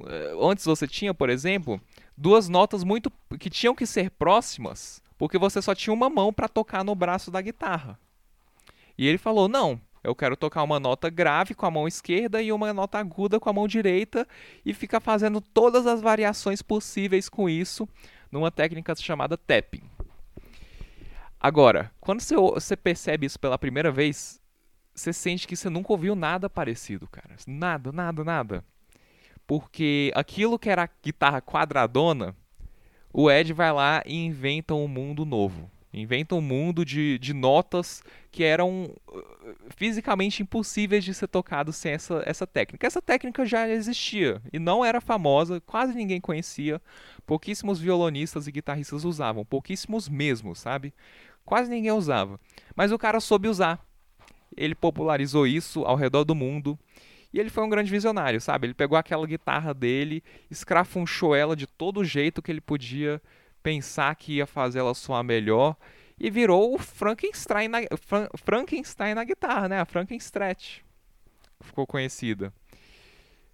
É, 0.07 0.33
antes 0.41 0.65
você 0.65 0.87
tinha, 0.87 1.13
por 1.13 1.29
exemplo, 1.29 1.81
duas 2.19 2.49
notas 2.49 2.83
muito. 2.83 3.11
que 3.39 3.49
tinham 3.49 3.73
que 3.73 3.85
ser 3.85 4.11
próximas, 4.11 5.01
porque 5.17 5.37
você 5.37 5.61
só 5.61 5.73
tinha 5.73 5.93
uma 5.93 6.09
mão 6.09 6.33
para 6.33 6.49
tocar 6.49 6.83
no 6.83 6.93
braço 6.93 7.31
da 7.31 7.41
guitarra. 7.41 7.97
E 8.97 9.07
ele 9.07 9.17
falou: 9.17 9.47
não, 9.47 9.81
eu 10.03 10.13
quero 10.13 10.35
tocar 10.35 10.63
uma 10.63 10.79
nota 10.79 11.09
grave 11.09 11.55
com 11.55 11.65
a 11.65 11.71
mão 11.71 11.87
esquerda 11.87 12.41
e 12.41 12.51
uma 12.51 12.73
nota 12.73 12.99
aguda 12.99 13.39
com 13.39 13.49
a 13.49 13.53
mão 13.53 13.67
direita 13.67 14.27
e 14.65 14.73
ficar 14.73 14.99
fazendo 14.99 15.39
todas 15.39 15.87
as 15.87 16.01
variações 16.01 16.61
possíveis 16.61 17.29
com 17.29 17.49
isso 17.49 17.87
numa 18.31 18.51
técnica 18.51 18.93
chamada 18.95 19.37
tapping. 19.37 19.83
Agora, 21.39 21.89
quando 22.01 22.19
você, 22.19 22.35
você 22.35 22.75
percebe 22.75 23.25
isso 23.25 23.39
pela 23.39 23.57
primeira 23.57 23.91
vez, 23.91 24.41
você 24.93 25.13
sente 25.13 25.47
que 25.47 25.55
você 25.55 25.69
nunca 25.69 25.93
ouviu 25.93 26.13
nada 26.13 26.49
parecido, 26.49 27.07
cara. 27.07 27.37
Nada, 27.47 27.93
nada, 27.93 28.23
nada. 28.25 28.65
Porque 29.49 30.11
aquilo 30.13 30.59
que 30.59 30.69
era 30.69 30.87
guitarra 31.03 31.41
quadradona, 31.41 32.35
o 33.11 33.31
Ed 33.31 33.51
vai 33.51 33.73
lá 33.73 34.03
e 34.05 34.15
inventa 34.15 34.75
um 34.75 34.87
mundo 34.87 35.25
novo. 35.25 35.71
Inventa 35.91 36.35
um 36.35 36.41
mundo 36.41 36.85
de, 36.85 37.17
de 37.17 37.33
notas 37.33 38.03
que 38.31 38.43
eram 38.43 38.93
uh, 39.07 39.23
fisicamente 39.75 40.43
impossíveis 40.43 41.03
de 41.03 41.15
ser 41.15 41.27
tocados 41.27 41.77
sem 41.77 41.93
essa, 41.93 42.21
essa 42.27 42.45
técnica. 42.45 42.85
Essa 42.85 43.01
técnica 43.01 43.43
já 43.43 43.67
existia 43.67 44.39
e 44.53 44.59
não 44.59 44.85
era 44.85 45.01
famosa, 45.01 45.59
quase 45.61 45.95
ninguém 45.95 46.21
conhecia. 46.21 46.79
Pouquíssimos 47.25 47.79
violonistas 47.79 48.45
e 48.45 48.51
guitarristas 48.51 49.03
usavam, 49.03 49.43
pouquíssimos 49.43 50.07
mesmo, 50.07 50.55
sabe? 50.55 50.93
Quase 51.43 51.71
ninguém 51.71 51.91
usava. 51.91 52.39
Mas 52.75 52.91
o 52.91 52.99
cara 52.99 53.19
soube 53.19 53.47
usar. 53.47 53.83
Ele 54.55 54.75
popularizou 54.75 55.47
isso 55.47 55.83
ao 55.85 55.95
redor 55.95 56.23
do 56.23 56.35
mundo. 56.35 56.77
E 57.31 57.39
ele 57.39 57.49
foi 57.49 57.63
um 57.63 57.69
grande 57.69 57.91
visionário, 57.91 58.41
sabe? 58.41 58.67
Ele 58.67 58.73
pegou 58.73 58.97
aquela 58.97 59.25
guitarra 59.25 59.73
dele, 59.73 60.23
escrafunchou 60.49 61.35
ela 61.35 61.55
de 61.55 61.67
todo 61.67 62.03
jeito 62.03 62.41
que 62.41 62.51
ele 62.51 62.61
podia 62.61 63.21
pensar 63.61 64.15
que 64.15 64.37
ia 64.37 64.47
fazer 64.47 64.79
ela 64.79 64.93
soar 64.93 65.23
melhor 65.23 65.75
e 66.19 66.29
virou 66.29 66.73
o 66.73 66.79
Frankenstein 66.79 67.67
na, 67.67 67.79
Frankenstein 68.43 69.13
na 69.13 69.23
guitarra, 69.23 69.69
né? 69.69 69.79
A 69.79 69.85
Frankenstretch 69.85 70.81
ficou 71.61 71.85
conhecida. 71.85 72.53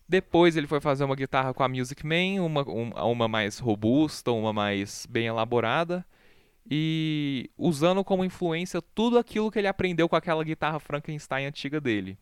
Depois 0.08 0.56
ele 0.56 0.68
foi 0.68 0.80
fazer 0.80 1.04
uma 1.04 1.16
guitarra 1.16 1.54
com 1.54 1.64
a 1.64 1.68
Music 1.68 2.06
Man, 2.06 2.44
uma, 2.44 2.62
uma 3.04 3.28
mais 3.28 3.60
robusta, 3.60 4.32
uma 4.32 4.54
mais 4.54 5.06
bem 5.10 5.26
elaborada 5.28 6.06
e 6.70 7.50
usando 7.58 8.04
como 8.04 8.26
influência 8.26 8.82
tudo 8.82 9.18
aquilo 9.18 9.52
que 9.52 9.60
ele 9.60 9.68
aprendeu 9.68 10.10
com 10.10 10.16
aquela 10.16 10.44
guitarra 10.44 10.80
Frankenstein 10.80 11.46
antiga 11.46 11.80
dele. 11.80 12.18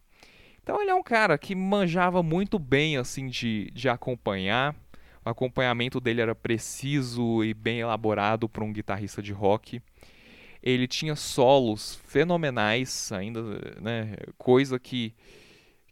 Então 0.63 0.81
ele 0.81 0.89
é 0.89 0.95
um 0.95 1.03
cara 1.03 1.37
que 1.37 1.53
manjava 1.53 2.23
muito 2.23 2.57
bem 2.57 2.95
assim 2.95 3.27
de, 3.27 3.69
de 3.73 3.89
acompanhar. 3.89 4.73
O 5.25 5.29
acompanhamento 5.29 5.99
dele 5.99 6.21
era 6.21 6.33
preciso 6.33 7.43
e 7.43 7.53
bem 7.53 7.81
elaborado 7.81 8.47
para 8.47 8.63
um 8.63 8.71
guitarrista 8.71 9.21
de 9.21 9.33
rock. 9.33 9.81
Ele 10.61 10.87
tinha 10.87 11.15
solos 11.17 11.95
fenomenais, 12.05 13.11
ainda, 13.11 13.41
né, 13.81 14.15
coisa 14.37 14.79
que 14.79 15.13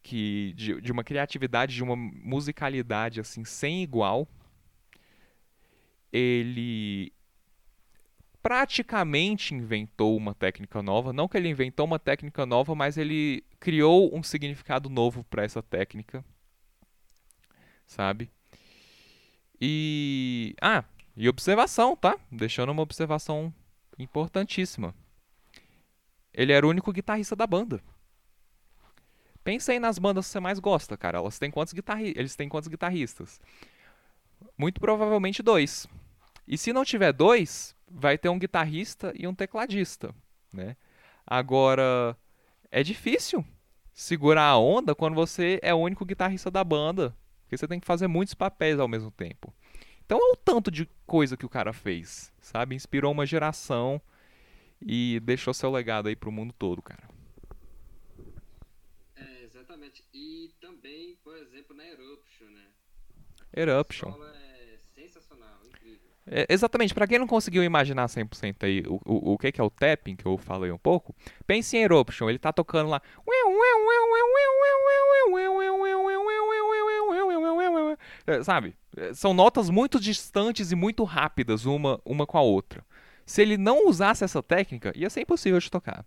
que 0.03 0.53
de, 0.55 0.81
de 0.81 0.91
uma 0.91 1.03
criatividade, 1.03 1.75
de 1.75 1.83
uma 1.83 1.95
musicalidade 1.95 3.19
assim 3.19 3.43
sem 3.45 3.83
igual. 3.83 4.27
Ele 6.11 7.13
praticamente 8.41 9.53
inventou 9.53 10.17
uma 10.17 10.33
técnica 10.33 10.81
nova. 10.81 11.13
Não 11.13 11.27
que 11.27 11.37
ele 11.37 11.49
inventou 11.49 11.85
uma 11.85 11.99
técnica 11.99 12.45
nova, 12.45 12.73
mas 12.75 12.97
ele 12.97 13.43
criou 13.59 14.15
um 14.15 14.23
significado 14.23 14.89
novo 14.89 15.23
para 15.25 15.43
essa 15.43 15.61
técnica. 15.61 16.23
Sabe? 17.85 18.29
E. 19.59 20.55
Ah, 20.61 20.83
e 21.15 21.29
observação, 21.29 21.95
tá? 21.95 22.17
Deixando 22.31 22.71
uma 22.71 22.81
observação 22.81 23.53
importantíssima. 23.99 24.95
Ele 26.33 26.53
era 26.53 26.65
o 26.65 26.69
único 26.69 26.91
guitarrista 26.91 27.35
da 27.35 27.45
banda. 27.45 27.81
Pensa 29.43 29.71
aí 29.71 29.79
nas 29.79 29.99
bandas 29.99 30.25
que 30.25 30.31
você 30.31 30.39
mais 30.39 30.59
gosta, 30.59 30.95
cara. 30.95 31.17
Elas 31.17 31.37
têm 31.37 31.51
quantos 31.51 31.73
guitarri... 31.73 32.13
Eles 32.15 32.35
têm 32.35 32.47
quantos 32.47 32.69
guitarristas? 32.69 33.41
Muito 34.57 34.79
provavelmente 34.79 35.43
dois. 35.43 35.87
E 36.47 36.57
se 36.57 36.71
não 36.71 36.85
tiver 36.85 37.11
dois, 37.11 37.75
vai 37.93 38.17
ter 38.17 38.29
um 38.29 38.39
guitarrista 38.39 39.13
e 39.15 39.27
um 39.27 39.35
tecladista, 39.35 40.13
né? 40.51 40.75
Agora 41.25 42.17
é 42.69 42.83
difícil 42.83 43.45
segurar 43.93 44.47
a 44.47 44.57
onda 44.57 44.95
quando 44.95 45.15
você 45.15 45.59
é 45.61 45.73
o 45.73 45.77
único 45.77 46.05
guitarrista 46.05 46.49
da 46.49 46.63
banda, 46.63 47.15
porque 47.43 47.57
você 47.57 47.67
tem 47.67 47.79
que 47.79 47.85
fazer 47.85 48.07
muitos 48.07 48.33
papéis 48.33 48.79
ao 48.79 48.87
mesmo 48.87 49.11
tempo. 49.11 49.53
Então 50.05 50.17
é 50.17 50.33
o 50.33 50.35
tanto 50.35 50.71
de 50.71 50.89
coisa 51.05 51.37
que 51.37 51.45
o 51.45 51.49
cara 51.49 51.73
fez, 51.73 52.33
sabe? 52.41 52.75
Inspirou 52.75 53.11
uma 53.11 53.25
geração 53.25 54.01
e 54.81 55.19
deixou 55.21 55.53
seu 55.53 55.71
legado 55.71 56.07
aí 56.07 56.15
pro 56.15 56.31
mundo 56.31 56.53
todo, 56.57 56.81
cara. 56.81 57.07
É, 59.15 59.43
exatamente. 59.43 60.03
E 60.13 60.53
também, 60.59 61.17
por 61.23 61.37
exemplo, 61.37 61.75
na 61.75 61.85
Eruption, 61.85 62.47
né? 62.47 62.65
Eruption. 63.55 64.13
É. 66.31 66.41
É, 66.41 66.45
exatamente, 66.49 66.93
para 66.93 67.05
quem 67.05 67.19
não 67.19 67.27
conseguiu 67.27 67.63
imaginar 67.63 68.07
100% 68.07 68.63
aí 68.63 68.83
o, 68.87 69.01
o, 69.05 69.33
o 69.33 69.37
que, 69.37 69.51
que 69.51 69.59
é 69.59 69.63
o 69.63 69.69
tapping, 69.69 70.15
que 70.15 70.25
eu 70.25 70.37
falei 70.37 70.71
um 70.71 70.77
pouco, 70.77 71.13
pense 71.45 71.75
em 71.75 71.81
Eruption, 71.81 72.29
ele 72.29 72.39
tá 72.39 72.53
tocando 72.53 72.89
lá. 72.89 73.01
Sabe? 78.43 78.75
São 79.13 79.33
notas 79.33 79.69
muito 79.69 79.99
distantes 79.99 80.71
e 80.71 80.75
muito 80.75 81.03
rápidas 81.03 81.65
uma, 81.65 81.99
uma 82.05 82.25
com 82.25 82.37
a 82.37 82.41
outra. 82.41 82.83
Se 83.25 83.41
ele 83.41 83.57
não 83.57 83.87
usasse 83.87 84.23
essa 84.23 84.41
técnica, 84.41 84.91
ia 84.95 85.09
ser 85.09 85.21
impossível 85.21 85.59
de 85.59 85.69
tocar. 85.69 86.05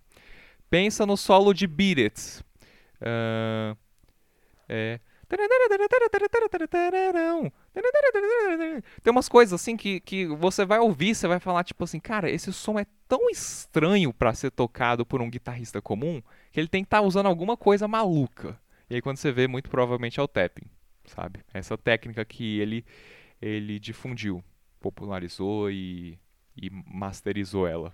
Pensa 0.69 1.05
no 1.05 1.15
solo 1.15 1.53
de 1.53 1.67
Beat 1.67 1.97
It. 1.99 2.45
Uh, 3.01 3.77
é. 4.67 4.99
Tem 9.03 9.11
umas 9.11 9.27
coisas 9.27 9.59
assim 9.59 9.75
que, 9.75 9.99
que 9.99 10.27
você 10.27 10.65
vai 10.65 10.79
ouvir, 10.79 11.15
você 11.15 11.27
vai 11.27 11.39
falar 11.39 11.63
tipo 11.63 11.83
assim, 11.83 11.99
cara, 11.99 12.29
esse 12.29 12.51
som 12.53 12.79
é 12.79 12.85
tão 13.07 13.29
estranho 13.29 14.13
para 14.13 14.33
ser 14.33 14.51
tocado 14.51 15.05
por 15.05 15.21
um 15.21 15.29
guitarrista 15.29 15.81
comum 15.81 16.21
que 16.51 16.59
ele 16.59 16.67
tem 16.67 16.83
que 16.83 16.87
estar 16.87 17.01
tá 17.01 17.03
usando 17.03 17.27
alguma 17.27 17.57
coisa 17.57 17.87
maluca. 17.87 18.59
E 18.89 18.95
aí 18.95 19.01
quando 19.01 19.17
você 19.17 19.31
vê, 19.31 19.47
muito 19.47 19.69
provavelmente 19.69 20.19
é 20.19 20.23
o 20.23 20.27
tapping, 20.27 20.65
sabe? 21.05 21.41
Essa 21.53 21.77
técnica 21.77 22.23
que 22.23 22.59
ele 22.59 22.85
ele 23.41 23.79
difundiu, 23.79 24.43
popularizou 24.79 25.69
e, 25.69 26.17
e 26.55 26.69
masterizou 26.69 27.67
ela. 27.67 27.93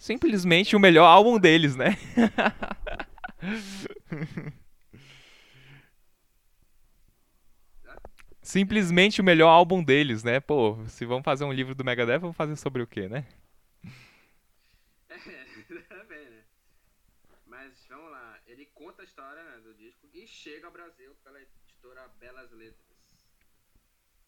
Simplesmente 0.00 0.74
o 0.74 0.80
melhor 0.80 1.04
álbum 1.04 1.38
deles, 1.38 1.76
né? 1.76 1.90
simplesmente 8.42 9.20
o 9.20 9.24
melhor 9.24 9.48
álbum 9.48 9.84
deles, 9.84 10.24
né? 10.24 10.40
Pô, 10.40 10.78
se 10.88 11.04
vamos 11.04 11.24
fazer 11.24 11.44
um 11.44 11.52
livro 11.52 11.74
do 11.74 11.84
Megadeth, 11.84 12.18
vamos 12.18 12.36
fazer 12.36 12.56
sobre 12.56 12.82
o 12.82 12.86
quê, 12.86 13.08
né? 13.08 13.26
É, 15.10 16.30
né? 16.30 16.42
Mas 17.46 17.86
vamos 17.88 18.10
lá, 18.10 18.40
ele 18.46 18.66
conta 18.66 19.02
a 19.02 19.04
história 19.04 19.42
né, 19.44 19.58
do 19.58 19.74
disco 19.74 20.08
e 20.12 20.26
chega 20.26 20.66
ao 20.66 20.72
Brasil 20.72 21.14
pela 21.22 21.40
editora 21.40 22.08
Belas 22.18 22.50
Letras. 22.52 22.89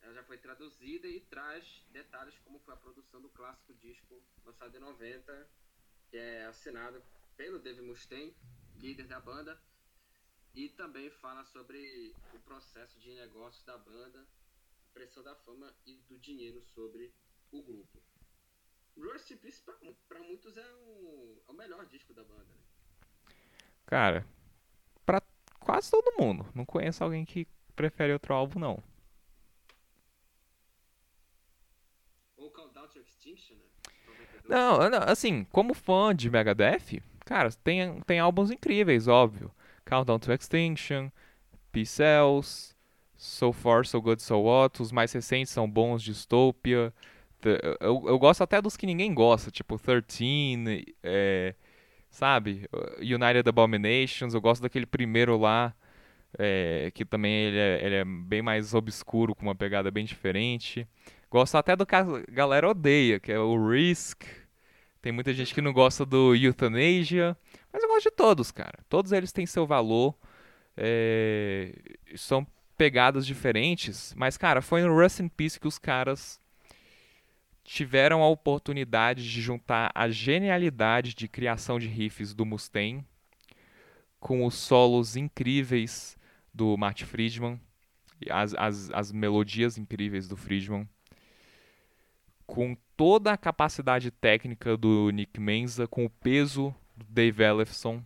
Ela 0.02 0.14
já 0.14 0.24
foi 0.24 0.36
traduzida 0.38 1.06
e 1.06 1.20
traz 1.20 1.84
detalhes 1.90 2.38
como 2.40 2.58
foi 2.60 2.74
a 2.74 2.76
produção 2.76 3.20
do 3.20 3.30
clássico 3.30 3.72
disco 3.74 4.22
lançado 4.44 4.76
em 4.76 4.80
90 4.80 5.48
que 6.12 6.18
é 6.18 6.44
assinado 6.44 7.02
pelo 7.38 7.58
Dave 7.58 7.80
Mustaine, 7.80 8.36
líder 8.76 9.06
da 9.06 9.18
banda, 9.18 9.58
e 10.54 10.68
também 10.68 11.08
fala 11.08 11.42
sobre 11.46 12.14
o 12.34 12.38
processo 12.40 13.00
de 13.00 13.14
negócios 13.14 13.64
da 13.64 13.78
banda, 13.78 14.26
pressão 14.92 15.22
da 15.22 15.34
fama 15.36 15.74
e 15.86 15.96
do 16.08 16.18
dinheiro 16.18 16.60
sobre 16.74 17.10
o 17.50 17.62
grupo. 17.62 18.02
Rust 18.94 19.34
Peace 19.36 19.62
para 20.06 20.20
muitos 20.20 20.54
é 20.58 20.74
o, 20.74 21.42
é 21.48 21.50
o, 21.50 21.54
melhor 21.54 21.86
disco 21.86 22.12
da 22.12 22.22
banda. 22.22 22.44
Né? 22.44 23.34
Cara, 23.86 24.26
para 25.06 25.22
quase 25.60 25.90
todo 25.90 26.14
mundo. 26.18 26.46
Não 26.54 26.66
conheço 26.66 27.02
alguém 27.02 27.24
que 27.24 27.46
prefere 27.74 28.12
outro 28.12 28.34
álbum 28.34 28.58
não. 28.58 28.84
Ou 32.36 32.50
Countdown 32.50 32.81
to 32.81 32.81
Extinction, 33.00 33.56
né? 33.56 33.62
Não, 34.48 34.78
assim, 35.06 35.44
como 35.50 35.74
fã 35.74 36.14
de 36.14 36.28
Megadeth, 36.30 37.00
cara, 37.24 37.50
tem, 37.64 38.00
tem 38.02 38.18
álbuns 38.18 38.50
incríveis, 38.50 39.08
óbvio. 39.08 39.50
Countdown 39.84 40.18
to 40.18 40.32
Extinction, 40.32 41.10
Peace 41.70 41.92
Cells, 41.92 42.74
So 43.16 43.52
Far, 43.52 43.86
So 43.86 44.00
Good, 44.00 44.22
So 44.22 44.38
What. 44.40 44.82
Os 44.82 44.92
mais 44.92 45.12
recentes 45.12 45.52
são 45.52 45.70
bons, 45.70 46.02
Dystopia. 46.02 46.92
Eu, 47.80 48.04
eu 48.06 48.18
gosto 48.18 48.42
até 48.42 48.60
dos 48.60 48.76
que 48.76 48.86
ninguém 48.86 49.12
gosta, 49.12 49.50
tipo 49.50 49.78
13, 49.78 50.84
é, 51.02 51.54
sabe? 52.10 52.68
United 52.98 53.48
Abominations. 53.48 54.34
Eu 54.34 54.40
gosto 54.40 54.62
daquele 54.62 54.86
primeiro 54.86 55.36
lá, 55.38 55.74
é, 56.38 56.90
que 56.94 57.04
também 57.04 57.32
ele 57.32 57.58
é, 57.58 57.84
ele 57.84 57.94
é 57.96 58.04
bem 58.04 58.42
mais 58.42 58.74
obscuro, 58.74 59.34
com 59.34 59.42
uma 59.42 59.54
pegada 59.54 59.90
bem 59.90 60.04
diferente. 60.04 60.86
Gosto 61.32 61.54
até 61.56 61.74
do 61.74 61.86
que 61.86 61.94
a 61.94 62.04
galera 62.28 62.68
odeia, 62.68 63.18
que 63.18 63.32
é 63.32 63.38
o 63.38 63.70
Risk. 63.70 64.22
Tem 65.00 65.10
muita 65.10 65.32
gente 65.32 65.54
que 65.54 65.62
não 65.62 65.72
gosta 65.72 66.04
do 66.04 66.36
Euthanasia. 66.36 67.34
Mas 67.72 67.82
eu 67.82 67.88
gosto 67.88 68.10
de 68.10 68.10
todos, 68.10 68.50
cara. 68.50 68.78
Todos 68.86 69.12
eles 69.12 69.32
têm 69.32 69.46
seu 69.46 69.66
valor. 69.66 70.14
É... 70.76 71.72
São 72.16 72.46
pegadas 72.76 73.26
diferentes. 73.26 74.12
Mas, 74.14 74.36
cara, 74.36 74.60
foi 74.60 74.82
no 74.82 74.94
Rust 74.94 75.20
in 75.20 75.28
Peace 75.28 75.58
que 75.58 75.66
os 75.66 75.78
caras 75.78 76.38
tiveram 77.64 78.22
a 78.22 78.28
oportunidade 78.28 79.22
de 79.22 79.40
juntar 79.40 79.90
a 79.94 80.10
genialidade 80.10 81.14
de 81.14 81.28
criação 81.28 81.78
de 81.78 81.88
riffs 81.88 82.34
do 82.34 82.44
Mustaine 82.44 83.06
com 84.20 84.44
os 84.44 84.54
solos 84.54 85.16
incríveis 85.16 86.14
do 86.52 86.76
Matt 86.76 87.04
Friedman, 87.04 87.58
as, 88.28 88.52
as, 88.52 88.90
as 88.90 89.10
melodias 89.10 89.78
incríveis 89.78 90.28
do 90.28 90.36
Friedman 90.36 90.86
com 92.46 92.76
toda 92.96 93.32
a 93.32 93.36
capacidade 93.36 94.10
técnica 94.10 94.76
do 94.76 95.10
Nick 95.10 95.40
Menza, 95.40 95.86
com 95.86 96.04
o 96.04 96.10
peso 96.10 96.74
do 96.96 97.04
Dave 97.08 97.42
Ellefson, 97.42 98.02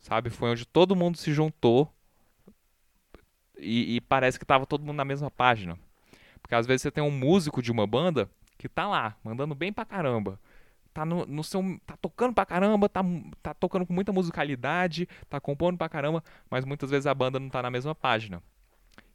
sabe? 0.00 0.30
Foi 0.30 0.50
onde 0.50 0.66
todo 0.66 0.96
mundo 0.96 1.16
se 1.16 1.32
juntou 1.32 1.90
e, 3.58 3.96
e 3.96 4.00
parece 4.00 4.38
que 4.38 4.44
tava 4.44 4.66
todo 4.66 4.84
mundo 4.84 4.96
na 4.96 5.04
mesma 5.04 5.30
página. 5.30 5.78
Porque 6.42 6.54
às 6.54 6.66
vezes 6.66 6.82
você 6.82 6.90
tem 6.90 7.02
um 7.02 7.10
músico 7.10 7.62
de 7.62 7.72
uma 7.72 7.86
banda 7.86 8.28
que 8.58 8.68
tá 8.68 8.86
lá, 8.86 9.16
mandando 9.24 9.54
bem 9.54 9.72
pra 9.72 9.84
caramba. 9.84 10.38
Tá, 10.92 11.04
no, 11.04 11.26
no 11.26 11.42
seu, 11.42 11.60
tá 11.84 11.96
tocando 11.96 12.32
pra 12.32 12.46
caramba, 12.46 12.88
tá, 12.88 13.02
tá 13.42 13.52
tocando 13.52 13.84
com 13.84 13.92
muita 13.92 14.12
musicalidade, 14.12 15.08
tá 15.28 15.40
compondo 15.40 15.76
pra 15.76 15.88
caramba, 15.88 16.22
mas 16.48 16.64
muitas 16.64 16.88
vezes 16.88 17.06
a 17.06 17.14
banda 17.14 17.40
não 17.40 17.48
tá 17.48 17.62
na 17.62 17.70
mesma 17.70 17.94
página. 17.94 18.40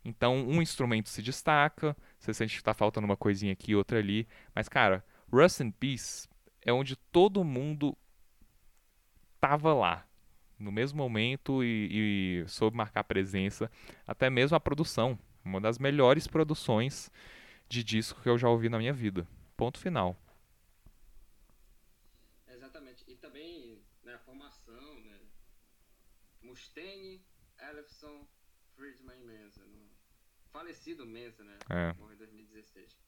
Então, 0.03 0.35
um 0.35 0.62
instrumento 0.62 1.09
se 1.09 1.21
destaca, 1.21 1.95
você 2.17 2.33
sente 2.33 2.57
que 2.57 2.63
tá 2.63 2.73
faltando 2.73 3.05
uma 3.05 3.17
coisinha 3.17 3.53
aqui, 3.53 3.75
outra 3.75 3.99
ali. 3.99 4.27
Mas, 4.55 4.69
cara, 4.69 5.03
Rust 5.31 5.59
in 5.59 5.71
Peace 5.71 6.27
é 6.62 6.71
onde 6.71 6.95
todo 6.95 7.43
mundo 7.43 7.97
tava 9.39 9.73
lá, 9.73 10.07
no 10.57 10.71
mesmo 10.71 10.97
momento 10.97 11.63
e, 11.63 12.43
e 12.43 12.49
soube 12.49 12.75
marcar 12.75 13.03
presença, 13.03 13.71
até 14.05 14.29
mesmo 14.29 14.55
a 14.55 14.59
produção, 14.59 15.17
uma 15.43 15.62
das 15.62 15.79
melhores 15.79 16.27
produções 16.27 17.09
de 17.67 17.83
disco 17.83 18.21
que 18.21 18.29
eu 18.29 18.38
já 18.38 18.49
ouvi 18.49 18.67
na 18.67 18.77
minha 18.77 18.93
vida. 18.93 19.27
Ponto 19.55 19.79
final. 19.79 20.17
Exatamente. 22.47 23.03
E 23.07 23.15
também 23.15 23.81
né, 24.03 24.15
a 24.15 24.19
formação, 24.19 24.99
né? 25.01 25.19
Mustaine, 26.41 27.21
Ellefson, 27.59 28.27
Friedman 28.75 29.21
e 29.21 29.25
Mensa. 29.25 29.62
Falecido 30.60 31.06
Mensa, 31.06 31.41
né? 31.41 31.58
É. 31.69 31.93
Morreu 31.93 32.15
em 32.15 32.17
2016. 32.17 32.98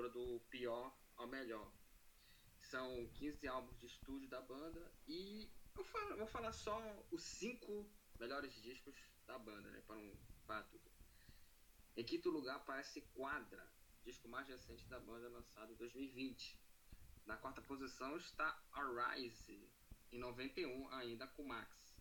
Do 0.00 0.40
pior 0.48 0.96
ao 1.16 1.26
melhor. 1.26 1.72
São 2.62 3.06
15 3.14 3.46
álbuns 3.46 3.78
de 3.78 3.86
estúdio 3.86 4.28
da 4.28 4.40
banda 4.40 4.92
e 5.06 5.50
eu 5.76 5.84
falo- 5.84 6.16
vou 6.16 6.26
falar 6.26 6.52
só 6.52 6.80
os 7.10 7.22
5 7.22 7.90
melhores 8.18 8.54
discos 8.62 8.94
da 9.26 9.38
banda, 9.38 9.70
né, 9.70 9.80
para 9.86 9.96
falar 10.46 10.62
tudo. 10.64 10.90
Em 11.96 12.04
quinto 12.04 12.30
lugar 12.30 12.56
aparece 12.56 13.02
Quadra, 13.14 13.70
disco 14.04 14.28
mais 14.28 14.48
recente 14.48 14.88
da 14.88 14.98
banda 15.00 15.28
lançado 15.28 15.72
em 15.72 15.76
2020. 15.76 16.58
Na 17.26 17.36
quarta 17.36 17.60
posição 17.62 18.16
está 18.16 18.60
Arise, 18.72 19.70
em 20.10 20.18
91, 20.18 20.88
ainda 20.94 21.26
com 21.26 21.44
Max. 21.44 22.00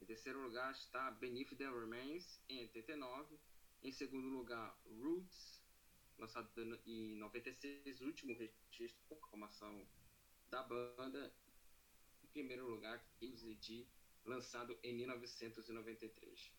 Em 0.00 0.04
terceiro 0.06 0.42
lugar 0.42 0.72
está 0.72 1.10
Beneath 1.12 1.56
the 1.56 1.64
Remains, 1.70 2.40
em 2.48 2.60
89. 2.60 3.38
Em 3.82 3.92
segundo 3.92 4.28
lugar, 4.28 4.78
Roots, 4.86 5.53
lançado 6.18 6.48
em 6.86 7.16
96, 7.16 8.00
último 8.00 8.34
registro 8.34 9.02
por 9.08 9.18
formação 9.28 9.86
da 10.50 10.62
banda. 10.62 11.32
Em 12.22 12.26
primeiro 12.28 12.68
lugar, 12.68 12.98
KZD, 13.18 13.86
lançado 14.24 14.78
em 14.82 14.94
1993. 14.94 16.52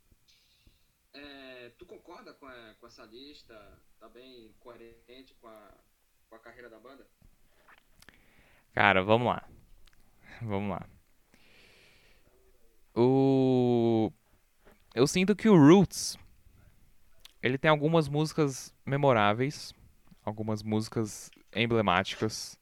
É, 1.13 1.69
tu 1.77 1.85
concorda 1.85 2.33
com, 2.33 2.45
a- 2.45 2.75
com 2.79 2.87
essa 2.87 3.03
lista? 3.05 3.81
Tá 3.99 4.09
bem 4.09 4.53
coerente 4.59 5.33
com 5.35 5.47
a, 5.47 5.77
com 6.29 6.35
a 6.35 6.39
carreira 6.39 6.69
da 6.69 6.79
banda? 6.79 7.07
Cara, 8.73 9.01
vamos 9.01 9.27
lá. 9.27 9.49
Vamos 10.41 10.69
lá. 10.69 10.89
O 12.93 14.11
eu 14.93 15.05
sinto 15.07 15.35
que 15.35 15.49
o 15.49 15.55
Roots 15.57 16.17
ele 17.45 17.59
tem 17.59 17.69
algumas 17.69 18.07
músicas 18.09 18.73
memoráveis, 18.83 19.71
algumas 20.23 20.63
músicas 20.63 21.29
emblemáticas, 21.55 22.57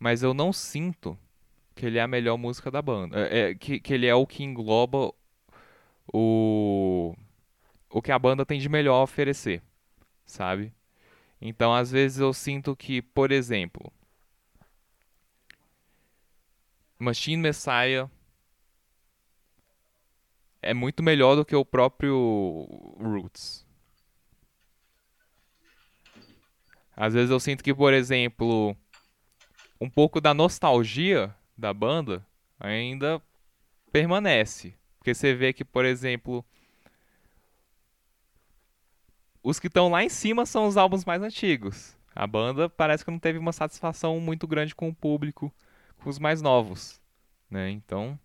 mas 0.00 0.24
eu 0.24 0.34
não 0.34 0.52
sinto 0.52 1.16
que 1.76 1.86
ele 1.86 1.96
é 1.96 2.02
a 2.02 2.08
melhor 2.08 2.36
música 2.36 2.72
da 2.72 2.82
banda, 2.82 3.16
é, 3.28 3.50
é, 3.50 3.54
que, 3.54 3.78
que 3.78 3.94
ele 3.94 4.08
é 4.08 4.14
o 4.14 4.26
que 4.26 4.42
engloba 4.42 5.12
o 6.12 7.14
o 7.88 8.02
que 8.02 8.10
a 8.10 8.18
banda 8.18 8.44
tem 8.44 8.58
de 8.58 8.68
melhor 8.68 8.96
a 8.96 9.02
oferecer, 9.04 9.62
sabe? 10.26 10.72
Então, 11.40 11.72
às 11.72 11.92
vezes 11.92 12.18
eu 12.18 12.32
sinto 12.32 12.74
que, 12.74 13.00
por 13.00 13.30
exemplo, 13.30 13.92
Machine 16.98 17.36
Messiah 17.36 18.10
é 20.60 20.74
muito 20.74 21.00
melhor 21.00 21.36
do 21.36 21.44
que 21.44 21.54
o 21.54 21.64
próprio 21.64 22.66
Roots. 23.00 23.69
Às 26.96 27.14
vezes 27.14 27.30
eu 27.30 27.40
sinto 27.40 27.64
que, 27.64 27.74
por 27.74 27.92
exemplo, 27.92 28.76
um 29.80 29.88
pouco 29.88 30.20
da 30.20 30.34
nostalgia 30.34 31.34
da 31.56 31.72
banda 31.72 32.26
ainda 32.58 33.22
permanece. 33.92 34.74
Porque 34.98 35.14
você 35.14 35.34
vê 35.34 35.52
que, 35.52 35.64
por 35.64 35.84
exemplo, 35.84 36.44
os 39.42 39.58
que 39.58 39.66
estão 39.66 39.88
lá 39.88 40.04
em 40.04 40.08
cima 40.08 40.44
são 40.44 40.66
os 40.66 40.76
álbuns 40.76 41.04
mais 41.04 41.22
antigos. 41.22 41.96
A 42.14 42.26
banda 42.26 42.68
parece 42.68 43.04
que 43.04 43.10
não 43.10 43.18
teve 43.18 43.38
uma 43.38 43.52
satisfação 43.52 44.18
muito 44.20 44.46
grande 44.46 44.74
com 44.74 44.88
o 44.88 44.94
público, 44.94 45.52
com 45.98 46.10
os 46.10 46.18
mais 46.18 46.42
novos, 46.42 47.00
né? 47.50 47.70
Então, 47.70 48.18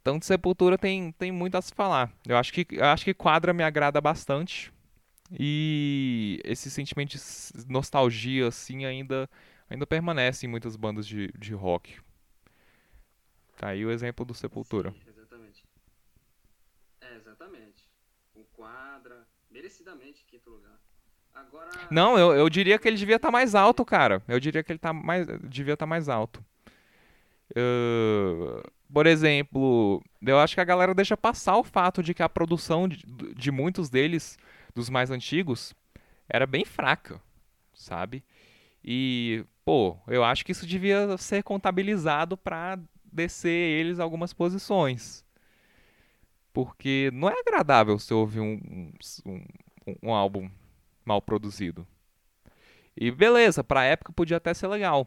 então 0.00 0.18
de 0.18 0.26
Sepultura 0.26 0.76
tem, 0.76 1.12
tem 1.12 1.30
muito 1.30 1.56
a 1.56 1.62
se 1.62 1.72
falar. 1.72 2.12
Eu 2.26 2.36
acho 2.36 2.52
que 2.52 2.66
eu 2.70 2.84
acho 2.84 3.04
que 3.04 3.14
Quadra 3.14 3.52
me 3.52 3.62
agrada 3.62 4.00
bastante. 4.00 4.71
E 5.38 6.40
esse 6.44 6.70
sentimento 6.70 7.16
de 7.16 7.72
nostalgia 7.72 8.48
assim 8.48 8.84
ainda 8.84 9.28
ainda 9.68 9.86
permanece 9.86 10.44
em 10.46 10.48
muitas 10.48 10.76
bandas 10.76 11.06
de, 11.06 11.32
de 11.38 11.54
rock. 11.54 11.98
Tá 13.56 13.68
aí 13.68 13.84
o 13.84 13.90
exemplo 13.90 14.24
do 14.24 14.34
Sepultura. 14.34 14.90
Sim, 14.90 15.00
exatamente. 15.08 15.64
É, 17.00 17.16
exatamente. 17.16 17.88
Um 18.36 18.44
quadra, 18.52 19.26
merecidamente 19.50 20.24
quinto 20.24 20.50
lugar. 20.50 20.78
Agora. 21.34 21.70
Não, 21.90 22.18
eu, 22.18 22.32
eu 22.34 22.50
diria 22.50 22.78
que 22.78 22.86
ele 22.86 22.98
devia 22.98 23.16
estar 23.16 23.30
mais 23.30 23.54
alto, 23.54 23.84
cara. 23.84 24.22
Eu 24.28 24.38
diria 24.38 24.62
que 24.62 24.70
ele 24.70 24.78
tá 24.78 24.92
mais, 24.92 25.26
devia 25.42 25.74
estar 25.74 25.86
mais 25.86 26.08
alto. 26.08 26.44
Ahn, 27.56 28.62
por 28.92 29.06
exemplo, 29.06 30.02
eu 30.20 30.38
acho 30.38 30.54
que 30.54 30.60
a 30.60 30.64
galera 30.64 30.94
deixa 30.94 31.16
passar 31.16 31.56
o 31.56 31.64
fato 31.64 32.02
de 32.02 32.12
que 32.12 32.22
a 32.22 32.28
produção 32.28 32.86
de, 32.86 33.02
de 33.34 33.50
muitos 33.50 33.88
deles, 33.88 34.38
dos 34.74 34.88
mais 34.90 35.10
antigos, 35.10 35.74
era 36.28 36.46
bem 36.46 36.64
fraca, 36.64 37.20
sabe? 37.74 38.24
E, 38.84 39.44
pô, 39.64 39.98
eu 40.08 40.24
acho 40.24 40.44
que 40.44 40.52
isso 40.52 40.66
devia 40.66 41.16
ser 41.18 41.42
contabilizado 41.42 42.36
pra 42.36 42.78
descer 43.12 43.50
eles 43.50 44.00
algumas 44.00 44.32
posições. 44.32 45.24
Porque 46.52 47.10
não 47.12 47.28
é 47.28 47.34
agradável 47.40 47.98
você 47.98 48.12
ouvir 48.12 48.40
um, 48.40 48.54
um, 48.54 48.92
um- 49.26 49.96
um 50.02 50.14
álbum 50.14 50.50
mal 51.04 51.20
produzido. 51.22 51.86
E 52.96 53.10
beleza, 53.10 53.64
pra 53.64 53.84
época 53.84 54.12
podia 54.12 54.36
até 54.36 54.52
ser 54.54 54.68
legal. 54.68 55.06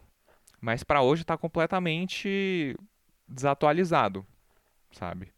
Mas 0.61 0.83
pra 0.83 1.03
hoje 1.03 1.25
tá 1.25 1.37
completamente 1.37 2.77
desatualizado, 3.27 4.25
sabe? 4.91 5.33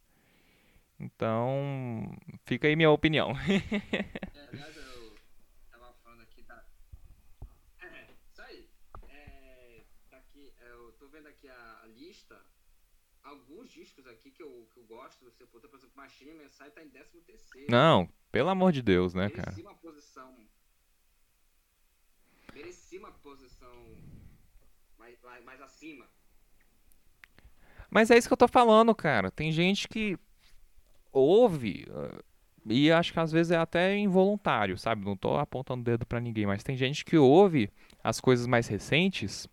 Então, 1.00 2.18
fica 2.46 2.68
aí 2.68 2.76
minha 2.76 2.92
opinião. 2.92 3.34
É, 4.34 4.50
aliás, 4.50 4.78
eu 4.78 5.16
tava 5.70 5.94
falando 6.04 6.22
aqui 6.22 6.42
da. 6.44 6.64
Isso 8.32 8.42
aí. 8.42 8.70
É, 9.10 9.84
daqui, 10.10 10.54
eu 10.60 10.92
tô 10.94 11.08
vendo 11.10 11.28
aqui 11.28 11.48
a, 11.48 11.82
a 11.84 11.88
lista. 11.88 12.40
Alguns 13.24 13.70
discos 13.70 14.08
aqui 14.08 14.32
que 14.32 14.42
eu, 14.42 14.70
que 14.74 14.80
eu 14.80 14.86
gosto 14.86 15.26
do 15.26 15.32
Sepultura, 15.32 15.70
por 15.70 15.78
exemplo, 15.78 15.98
Machine 15.98 16.34
Mensai 16.34 16.72
tá 16.72 16.82
em 16.82 16.90
13 16.90 17.22
terceiro. 17.22 17.70
Não, 17.70 18.10
pelo 18.32 18.50
amor 18.50 18.72
de 18.72 18.82
Deus, 18.82 19.14
né, 19.14 19.30
cara? 19.30 19.52
Merecia 19.52 19.64
uma 19.66 19.76
posição. 19.76 20.48
Merecia 22.54 23.00
uma 23.00 23.12
posição 23.12 23.98
mais, 24.98 25.20
mais 25.44 25.62
acima. 25.62 26.08
Mas 27.90 28.10
é 28.10 28.18
isso 28.18 28.28
que 28.28 28.34
eu 28.34 28.38
tô 28.38 28.48
falando, 28.48 28.96
cara. 28.96 29.30
Tem 29.30 29.52
gente 29.52 29.88
que 29.88 30.18
ouve 31.18 31.86
uh, 31.90 32.24
e 32.66 32.92
acho 32.92 33.14
que 33.14 33.20
às 33.20 33.32
vezes 33.32 33.52
é 33.52 33.58
até 33.58 33.98
involuntário, 33.98 34.78
sabe? 34.78 35.06
Não 35.06 35.16
tô 35.16 35.38
apontando 35.38 35.82
o 35.82 35.84
dedo 35.84 36.06
pra 36.06 36.20
ninguém, 36.20 36.46
mas 36.46 36.64
tem 36.64 36.76
gente 36.76 37.06
que 37.06 37.18
ouve 37.18 37.70
as 38.04 38.20
coisas 38.20 38.46
mais 38.46 38.68
recentes 38.68 39.48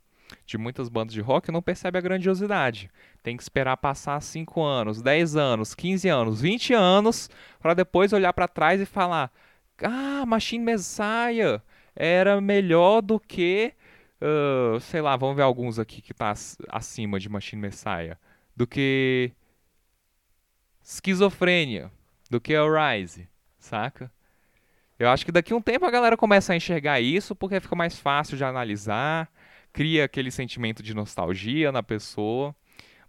de 0.47 0.59
muitas 0.59 0.89
bandas 0.89 1.15
de 1.15 1.21
rock 1.21 1.49
e 1.49 1.53
não 1.53 1.63
percebe 1.63 1.99
a 1.99 2.01
grandiosidade. 2.01 2.91
Tem 3.23 3.37
que 3.37 3.43
esperar 3.43 3.77
passar 3.77 4.21
5 4.21 4.63
anos, 4.63 5.01
10 5.01 5.37
anos, 5.37 5.75
15 5.75 6.09
anos, 6.09 6.41
20 6.41 6.73
anos 6.75 7.31
para 7.61 7.75
depois 7.75 8.13
olhar 8.13 8.33
para 8.33 8.49
trás 8.49 8.81
e 8.81 8.87
falar: 8.87 9.31
"Ah, 9.83 10.25
Machine 10.27 10.65
Messiah 10.65 11.63
era 11.95 12.41
melhor 12.41 13.01
do 13.01 13.21
que 13.21 13.75
uh, 14.21 14.81
sei 14.81 15.01
lá, 15.01 15.17
vamos 15.17 15.37
ver 15.37 15.43
alguns 15.43 15.79
aqui 15.79 16.01
que 16.01 16.15
tá 16.15 16.33
acima 16.69 17.19
de 17.19 17.29
Machine 17.29 17.63
Messiah, 17.63 18.19
do 18.57 18.67
que 18.67 19.33
Esquizofrênia, 20.85 21.91
do 22.31 22.39
que 22.39 22.55
o 22.55 22.69
Rise, 22.69 23.27
saca? 23.59 24.13
Eu 24.99 25.09
acho 25.09 25.25
que 25.25 25.33
daqui 25.33 25.55
a 25.55 25.57
um 25.57 25.63
tempo 25.63 25.87
a 25.87 25.91
galera 25.91 26.15
começa 26.15 26.53
a 26.53 26.57
enxergar 26.57 27.01
isso 27.01 27.35
porque 27.35 27.59
fica 27.59 27.75
mais 27.75 27.99
fácil 27.99 28.37
de 28.37 28.45
analisar, 28.45 29.33
cria 29.73 30.05
aquele 30.05 30.31
sentimento 30.31 30.83
de 30.83 30.95
nostalgia 30.95 31.73
na 31.73 31.83
pessoa. 31.83 32.55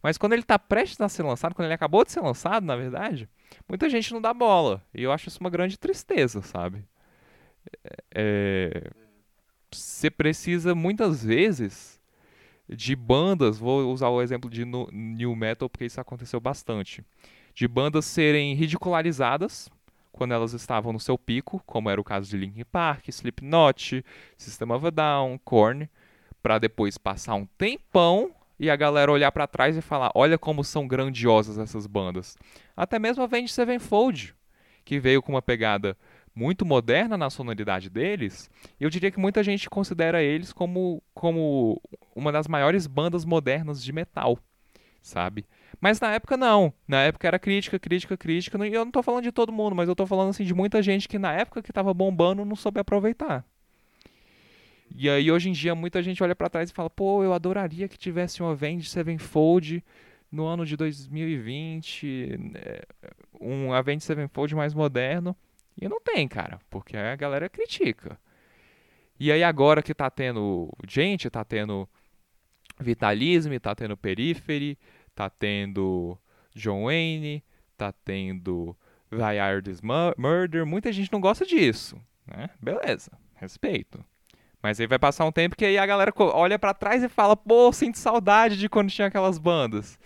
Mas 0.01 0.17
quando 0.17 0.33
ele 0.33 0.41
está 0.41 0.57
prestes 0.57 1.01
a 1.01 1.09
ser 1.09 1.23
lançado, 1.23 1.53
quando 1.53 1.65
ele 1.65 1.73
acabou 1.73 2.05
de 2.05 2.11
ser 2.11 2.21
lançado, 2.21 2.65
na 2.65 2.77
verdade, 2.77 3.27
muita 3.67 3.89
gente 3.89 4.13
não 4.13 4.21
dá 4.21 4.33
bola. 4.33 4.81
E 4.93 5.03
eu 5.03 5.11
acho 5.11 5.27
isso 5.27 5.39
uma 5.41 5.49
grande 5.49 5.77
tristeza, 5.77 6.41
sabe? 6.41 6.85
É, 8.13 8.89
você 9.69 10.09
precisa 10.09 10.73
muitas 10.73 11.25
vezes 11.25 11.99
de 12.69 12.95
bandas, 12.95 13.57
vou 13.57 13.91
usar 13.91 14.09
o 14.09 14.21
exemplo 14.21 14.49
de 14.49 14.63
new 14.63 15.35
metal 15.35 15.69
porque 15.69 15.85
isso 15.85 15.99
aconteceu 15.99 16.39
bastante, 16.39 17.03
de 17.55 17.67
bandas 17.67 18.05
serem 18.05 18.53
ridicularizadas 18.53 19.69
quando 20.11 20.33
elas 20.33 20.53
estavam 20.53 20.93
no 20.93 20.99
seu 20.99 21.17
pico, 21.17 21.61
como 21.65 21.89
era 21.89 21.99
o 21.99 22.03
caso 22.03 22.29
de 22.29 22.37
Linkin 22.37 22.63
Park, 22.65 23.07
Slipknot, 23.09 24.03
System 24.37 24.71
of 24.71 24.87
a 24.87 24.89
Down, 24.89 25.37
Korn, 25.43 25.89
para 26.41 26.59
depois 26.59 26.97
passar 26.97 27.35
um 27.35 27.45
tempão 27.57 28.31
e 28.59 28.69
a 28.69 28.75
galera 28.75 29.11
olhar 29.11 29.31
para 29.31 29.47
trás 29.47 29.75
e 29.75 29.81
falar: 29.81 30.11
olha 30.13 30.37
como 30.37 30.63
são 30.63 30.87
grandiosas 30.87 31.57
essas 31.57 31.87
bandas. 31.87 32.37
Até 32.75 32.99
mesmo 32.99 33.23
a 33.23 33.25
Avenged 33.25 33.51
Sevenfold, 33.51 34.35
que 34.83 34.99
veio 34.99 35.21
com 35.21 35.33
uma 35.33 35.41
pegada 35.41 35.97
muito 36.33 36.65
moderna 36.65 37.17
na 37.17 37.29
sonoridade 37.29 37.89
deles, 37.89 38.49
eu 38.79 38.89
diria 38.89 39.09
que 39.09 39.19
muita 39.19 39.41
gente 39.41 39.69
considera 39.69 40.21
eles 40.21 40.51
como, 40.51 41.01
como 41.13 41.81
uma 42.13 42.31
das 42.31 42.47
maiores 42.47 42.87
bandas 42.87 43.23
modernas 43.23 43.81
de 43.81 43.93
metal, 43.93 44.37
sabe? 45.01 45.45
Mas 45.79 45.99
na 45.99 46.13
época 46.13 46.37
não. 46.37 46.73
Na 46.87 47.01
época 47.03 47.27
era 47.27 47.39
crítica, 47.39 47.77
crítica, 47.77 48.17
crítica. 48.17 48.67
E 48.67 48.73
eu 48.73 48.85
não 48.85 48.91
tô 48.91 49.03
falando 49.03 49.23
de 49.23 49.31
todo 49.31 49.51
mundo, 49.51 49.75
mas 49.75 49.89
eu 49.89 49.95
tô 49.95 50.05
falando 50.05 50.29
assim 50.29 50.43
de 50.43 50.53
muita 50.53 50.81
gente 50.81 51.07
que 51.07 51.19
na 51.19 51.33
época 51.33 51.61
que 51.61 51.73
tava 51.73 51.93
bombando 51.93 52.45
não 52.45 52.55
soube 52.55 52.79
aproveitar. 52.79 53.45
E 54.95 55.09
aí 55.09 55.31
hoje 55.31 55.49
em 55.49 55.51
dia 55.51 55.75
muita 55.75 56.01
gente 56.01 56.23
olha 56.23 56.35
para 56.35 56.49
trás 56.49 56.69
e 56.69 56.73
fala: 56.73 56.89
"Pô, 56.89 57.23
eu 57.23 57.33
adoraria 57.33 57.87
que 57.87 57.97
tivesse 57.97 58.41
um 58.41 58.47
Avenged 58.47 58.89
Sevenfold 58.89 59.83
no 60.31 60.45
ano 60.45 60.65
de 60.65 60.77
2020, 60.77 62.37
né, 62.39 62.79
um 63.39 63.73
Avenged 63.73 64.03
Sevenfold 64.03 64.55
mais 64.55 64.73
moderno". 64.73 65.35
E 65.79 65.89
não 65.89 65.99
tem, 65.99 66.27
cara, 66.27 66.59
porque 66.69 66.95
a 66.95 67.15
galera 67.15 67.49
critica. 67.49 68.17
E 69.19 69.31
aí 69.31 69.43
agora 69.43 69.81
que 69.81 69.93
tá 69.93 70.09
tendo 70.09 70.71
gente, 70.87 71.29
tá 71.29 71.43
tendo 71.43 71.87
Vitalism, 72.79 73.57
tá 73.61 73.73
tendo 73.73 73.97
Periphery, 73.97 74.77
tá 75.15 75.29
tendo 75.29 76.17
John 76.53 76.83
Wayne, 76.85 77.43
tá 77.77 77.91
tendo 77.91 78.75
Vai 79.09 79.37
This 79.61 79.81
Murder, 79.81 80.65
muita 80.65 80.91
gente 80.91 81.11
não 81.11 81.21
gosta 81.21 81.45
disso, 81.45 81.99
né? 82.27 82.49
Beleza, 82.61 83.11
respeito. 83.35 84.03
Mas 84.61 84.79
aí 84.79 84.87
vai 84.87 84.99
passar 84.99 85.25
um 85.25 85.31
tempo 85.31 85.55
que 85.55 85.63
aí 85.63 85.77
a 85.77 85.85
galera 85.85 86.11
olha 86.17 86.59
para 86.59 86.73
trás 86.73 87.03
e 87.03 87.07
fala, 87.07 87.37
pô, 87.37 87.71
sinto 87.71 87.97
saudade 87.97 88.57
de 88.57 88.67
quando 88.67 88.89
tinha 88.89 89.07
aquelas 89.07 89.37
bandas. 89.37 89.97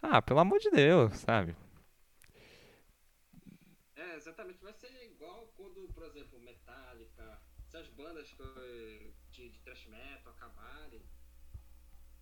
Ah, 0.00 0.22
pelo 0.22 0.40
amor 0.40 0.58
de 0.60 0.70
Deus, 0.70 1.16
sabe? 1.18 1.56
É, 3.96 4.16
exatamente. 4.16 4.62
Vai 4.62 4.72
ser 4.72 4.92
igual 5.04 5.48
quando, 5.56 5.88
por 5.92 6.04
exemplo, 6.04 6.38
Metallica, 6.40 7.40
essas 7.66 7.88
bandas 7.88 8.28
de, 8.28 9.12
de 9.32 9.58
thrash 9.64 9.86
metal 9.88 10.32
acabarem. 10.32 11.02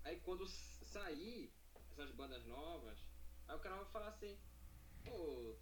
Aí 0.05 0.17
quando 0.25 0.47
sair 0.47 1.53
essas 1.93 2.11
bandas 2.13 2.45
novas, 2.47 2.99
aí 3.47 3.57
o 3.57 3.61
cara 3.61 3.77
vai 3.77 3.85
falar 3.87 4.09
assim, 4.09 4.37
pô, 5.05 5.55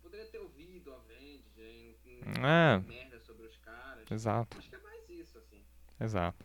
poderia 0.00 0.26
ter 0.26 0.38
ouvido 0.38 0.92
a 0.92 0.96
Avenged, 0.96 2.20
é. 2.38 2.78
merda 2.86 3.18
sobre 3.20 3.46
os 3.46 3.56
caras. 3.58 4.08
Exato. 4.10 4.58
Acho 4.58 4.68
que 4.68 4.76
é 4.76 4.78
mais 4.78 5.08
isso, 5.10 5.38
assim. 5.38 5.64
Exato. 6.00 6.44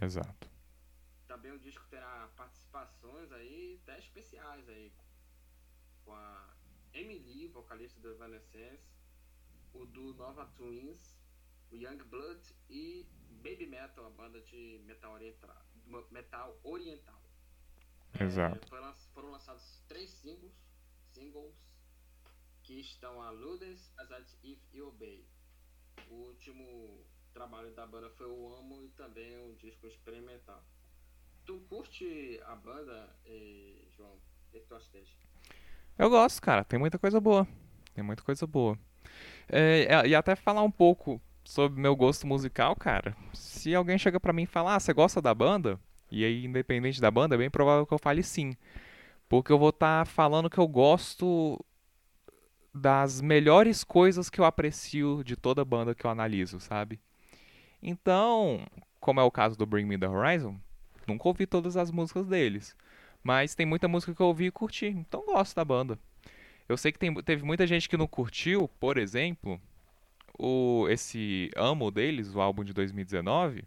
Exato. 0.00 0.50
Também 1.26 1.52
o 1.52 1.58
disco 1.58 1.84
terá 1.88 2.28
participações 2.36 3.30
aí, 3.32 3.80
até 3.82 3.98
especiais 3.98 4.68
aí, 4.68 4.92
com 6.04 6.12
a 6.12 6.54
Emily, 6.92 7.48
vocalista 7.48 7.98
do 8.00 8.10
Evanescence, 8.10 8.94
o 9.72 9.84
do 9.86 10.14
Nova 10.14 10.46
Twins, 10.56 11.16
o 11.70 11.76
Young 11.76 12.02
Blood 12.04 12.54
e 12.68 13.06
Baby 13.42 13.66
Metal, 13.66 14.06
a 14.06 14.10
banda 14.10 14.40
de 14.42 14.80
metal 14.84 15.12
oriental. 15.12 15.64
Metal 16.10 16.60
oriental. 16.62 17.20
Exato. 18.18 18.74
É, 18.74 18.94
foram 19.12 19.30
lançados 19.30 19.82
três 19.88 20.10
singles, 20.10 20.54
singles 21.12 21.54
que 22.62 22.80
estão 22.80 23.20
a 23.20 23.30
Ludens, 23.30 23.92
As 23.98 24.38
If 24.42 24.58
You 24.72 24.88
Obey. 24.88 25.26
O 26.08 26.14
último 26.14 27.04
trabalho 27.34 27.70
da 27.72 27.84
banda 27.84 28.08
foi 28.10 28.26
o 28.26 28.54
Amo 28.54 28.80
e 28.82 28.88
também 28.90 29.36
um 29.36 29.54
disco 29.56 29.88
experimental. 29.88 30.64
curte 31.68 32.40
a 32.46 32.54
banda, 32.54 33.10
eh, 33.26 33.82
João? 33.96 34.12
O 34.12 34.52
que 34.52 34.60
que 34.60 34.66
tu 34.66 34.74
acha 34.76 34.90
deles? 34.92 35.10
Eu 35.98 36.08
gosto, 36.08 36.40
cara. 36.40 36.64
Tem 36.64 36.78
muita 36.78 36.98
coisa 36.98 37.20
boa. 37.20 37.46
Tem 37.92 38.04
muita 38.04 38.22
coisa 38.22 38.46
boa. 38.46 38.78
É, 39.48 39.86
é, 39.90 40.06
e 40.06 40.14
até 40.14 40.36
falar 40.36 40.62
um 40.62 40.70
pouco 40.70 41.20
sobre 41.44 41.80
meu 41.80 41.94
gosto 41.94 42.26
musical, 42.26 42.74
cara. 42.76 43.16
Se 43.34 43.74
alguém 43.74 43.98
chega 43.98 44.20
pra 44.20 44.32
mim 44.32 44.44
e 44.44 44.46
fala, 44.46 44.76
ah, 44.76 44.80
você 44.80 44.92
gosta 44.92 45.20
da 45.20 45.34
banda? 45.34 45.78
E 46.10 46.24
aí, 46.24 46.44
independente 46.44 47.00
da 47.00 47.10
banda, 47.10 47.34
é 47.34 47.38
bem 47.38 47.50
provável 47.50 47.84
que 47.84 47.92
eu 47.92 47.98
fale 47.98 48.22
sim. 48.22 48.56
Porque 49.28 49.52
eu 49.52 49.58
vou 49.58 49.70
estar 49.70 50.06
falando 50.06 50.48
que 50.48 50.58
eu 50.58 50.68
gosto 50.68 51.62
das 52.72 53.20
melhores 53.20 53.82
coisas 53.84 54.30
que 54.30 54.40
eu 54.40 54.44
aprecio 54.44 55.22
de 55.24 55.36
toda 55.36 55.64
banda 55.64 55.94
que 55.94 56.04
eu 56.04 56.10
analiso, 56.10 56.60
sabe? 56.60 57.00
Então, 57.84 58.66
como 58.98 59.20
é 59.20 59.22
o 59.22 59.30
caso 59.30 59.58
do 59.58 59.66
Bring 59.66 59.84
Me 59.84 59.98
The 59.98 60.08
Horizon, 60.08 60.56
nunca 61.06 61.28
ouvi 61.28 61.46
todas 61.46 61.76
as 61.76 61.90
músicas 61.90 62.26
deles. 62.26 62.74
Mas 63.22 63.54
tem 63.54 63.66
muita 63.66 63.86
música 63.88 64.14
que 64.14 64.22
eu 64.22 64.26
ouvi 64.26 64.46
e 64.46 64.50
curti, 64.50 64.86
então 64.86 65.24
gosto 65.26 65.54
da 65.54 65.64
banda. 65.64 65.98
Eu 66.68 66.76
sei 66.78 66.92
que 66.92 66.98
tem- 66.98 67.14
teve 67.22 67.44
muita 67.44 67.66
gente 67.66 67.88
que 67.88 67.96
não 67.96 68.06
curtiu, 68.06 68.68
por 68.80 68.96
exemplo, 68.98 69.60
o, 70.38 70.86
esse 70.90 71.50
Amo 71.56 71.90
deles, 71.90 72.34
o 72.34 72.40
álbum 72.40 72.64
de 72.64 72.72
2019. 72.72 73.64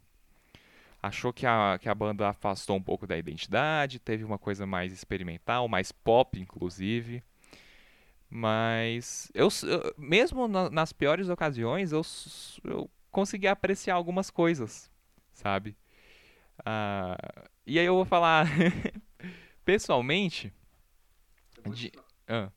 Achou 1.01 1.31
que 1.31 1.45
a, 1.45 1.77
que 1.79 1.87
a 1.87 1.95
banda 1.95 2.29
afastou 2.29 2.75
um 2.75 2.81
pouco 2.81 3.05
da 3.07 3.17
identidade, 3.17 3.99
teve 3.99 4.23
uma 4.23 4.37
coisa 4.37 4.65
mais 4.65 4.91
experimental, 4.91 5.67
mais 5.67 5.91
pop, 5.91 6.39
inclusive. 6.39 7.23
Mas 8.29 9.31
eu, 9.33 9.47
eu- 9.63 9.93
mesmo 9.97 10.47
na- 10.47 10.69
nas 10.69 10.91
piores 10.91 11.29
ocasiões, 11.29 11.91
eu, 11.91 12.01
eu 12.65 12.89
consegui 13.17 13.47
apreciar 13.47 13.95
algumas 13.95 14.29
coisas, 14.29 14.91
sabe? 15.33 15.75
Ah, 16.63 17.17
e 17.65 17.79
aí 17.79 17.85
eu 17.87 17.95
vou 17.95 18.05
falar 18.05 18.45
pessoalmente. 19.65 20.53
Vou, 21.63 21.73
De- 21.73 21.91
Ah, 22.27 22.51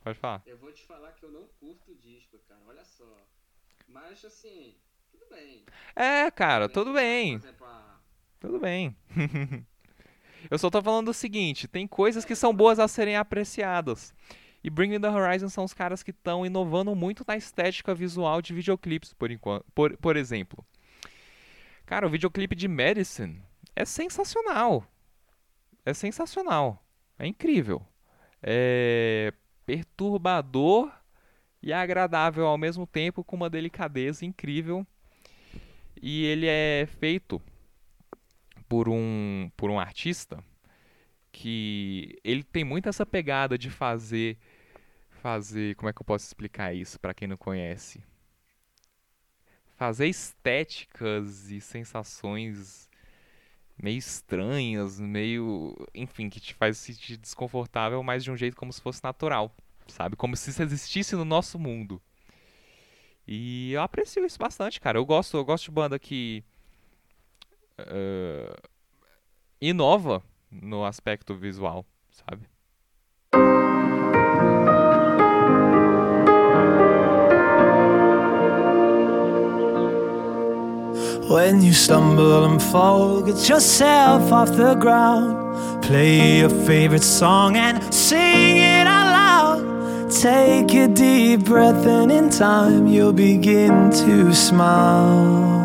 pode 0.00 0.18
falar. 0.18 0.42
eu 0.46 0.56
vou 0.56 0.72
te 0.72 0.82
falar 0.86 1.12
que 1.12 1.22
eu 1.26 1.30
não 1.30 1.46
curto 1.60 1.94
disco, 1.96 2.38
cara. 2.48 2.62
Olha 2.66 2.82
só. 2.82 3.28
Mas 3.86 4.24
assim, 4.24 4.74
tudo 5.10 5.26
bem. 5.28 5.66
É, 5.94 6.30
cara, 6.30 6.66
tudo 6.66 6.92
Por 6.92 6.94
bem. 6.94 7.34
exemplo, 7.34 7.66
a- 7.66 8.00
Tudo 8.40 8.58
bem. 8.58 8.96
Eu 10.50 10.58
só 10.58 10.70
tô 10.70 10.80
falando 10.80 11.08
o 11.08 11.14
seguinte, 11.14 11.68
tem 11.68 11.86
coisas 11.86 12.24
que 12.24 12.34
são 12.34 12.54
boas 12.54 12.78
a 12.78 12.88
serem 12.88 13.16
apreciadas. 13.16 14.14
E 14.66 14.70
Bring 14.70 14.88
Me 14.88 14.98
The 14.98 15.08
Horizon 15.08 15.48
são 15.48 15.62
os 15.62 15.72
caras 15.72 16.02
que 16.02 16.10
estão 16.10 16.44
inovando 16.44 16.92
muito 16.96 17.24
na 17.24 17.36
estética 17.36 17.94
visual 17.94 18.42
de 18.42 18.52
videoclipes, 18.52 19.12
por. 19.12 19.30
Por, 19.72 19.96
por 19.96 20.16
exemplo. 20.16 20.66
Cara, 21.86 22.04
o 22.04 22.10
videoclipe 22.10 22.56
de 22.56 22.66
Medicine 22.66 23.40
é 23.76 23.84
sensacional. 23.84 24.84
É 25.84 25.94
sensacional. 25.94 26.84
É 27.16 27.28
incrível. 27.28 27.80
É 28.42 29.32
perturbador 29.64 30.92
e 31.62 31.72
agradável 31.72 32.48
ao 32.48 32.58
mesmo 32.58 32.88
tempo, 32.88 33.22
com 33.22 33.36
uma 33.36 33.48
delicadeza 33.48 34.26
incrível. 34.26 34.84
E 36.02 36.24
ele 36.24 36.48
é 36.48 36.88
feito 36.98 37.40
por 38.68 38.88
um, 38.88 39.48
por 39.56 39.70
um 39.70 39.78
artista 39.78 40.42
que 41.30 42.18
ele 42.24 42.42
tem 42.42 42.64
muito 42.64 42.88
essa 42.88 43.06
pegada 43.06 43.56
de 43.56 43.70
fazer 43.70 44.36
fazer, 45.26 45.74
como 45.74 45.88
é 45.88 45.92
que 45.92 46.00
eu 46.00 46.04
posso 46.04 46.24
explicar 46.24 46.72
isso 46.72 47.00
para 47.00 47.12
quem 47.12 47.26
não 47.26 47.36
conhece? 47.36 48.00
Fazer 49.74 50.06
estéticas 50.06 51.50
e 51.50 51.60
sensações 51.60 52.88
meio 53.76 53.98
estranhas, 53.98 55.00
meio, 55.00 55.74
enfim, 55.92 56.30
que 56.30 56.38
te 56.38 56.54
faz 56.54 56.78
se 56.78 56.94
sentir 56.94 57.16
desconfortável, 57.16 58.00
mas 58.04 58.22
de 58.22 58.30
um 58.30 58.36
jeito 58.36 58.56
como 58.56 58.72
se 58.72 58.80
fosse 58.80 59.02
natural, 59.02 59.52
sabe? 59.88 60.14
Como 60.14 60.36
se 60.36 60.50
isso 60.50 60.62
existisse 60.62 61.16
no 61.16 61.24
nosso 61.24 61.58
mundo. 61.58 62.00
E 63.26 63.72
eu 63.72 63.82
aprecio 63.82 64.24
isso 64.24 64.38
bastante, 64.38 64.80
cara. 64.80 64.96
Eu 64.96 65.04
gosto, 65.04 65.36
eu 65.36 65.44
gosto 65.44 65.64
de 65.64 65.70
banda 65.72 65.98
que 65.98 66.44
eh, 67.78 68.56
inova 69.60 70.22
no 70.52 70.84
aspecto 70.84 71.34
visual, 71.34 71.84
sabe? 72.10 72.46
When 81.28 81.60
you 81.60 81.72
stumble 81.72 82.44
and 82.44 82.62
fall, 82.62 83.20
get 83.20 83.48
yourself 83.48 84.30
off 84.30 84.56
the 84.56 84.76
ground. 84.76 85.82
Play 85.82 86.38
your 86.38 86.50
favorite 86.50 87.02
song 87.02 87.56
and 87.56 87.82
sing 87.92 88.58
it 88.58 88.86
out 88.86 89.58
loud. 89.58 90.10
Take 90.12 90.72
a 90.74 90.86
deep 90.86 91.44
breath, 91.44 91.84
and 91.84 92.12
in 92.12 92.30
time 92.30 92.86
you'll 92.86 93.12
begin 93.12 93.90
to 93.90 94.32
smile. 94.32 95.56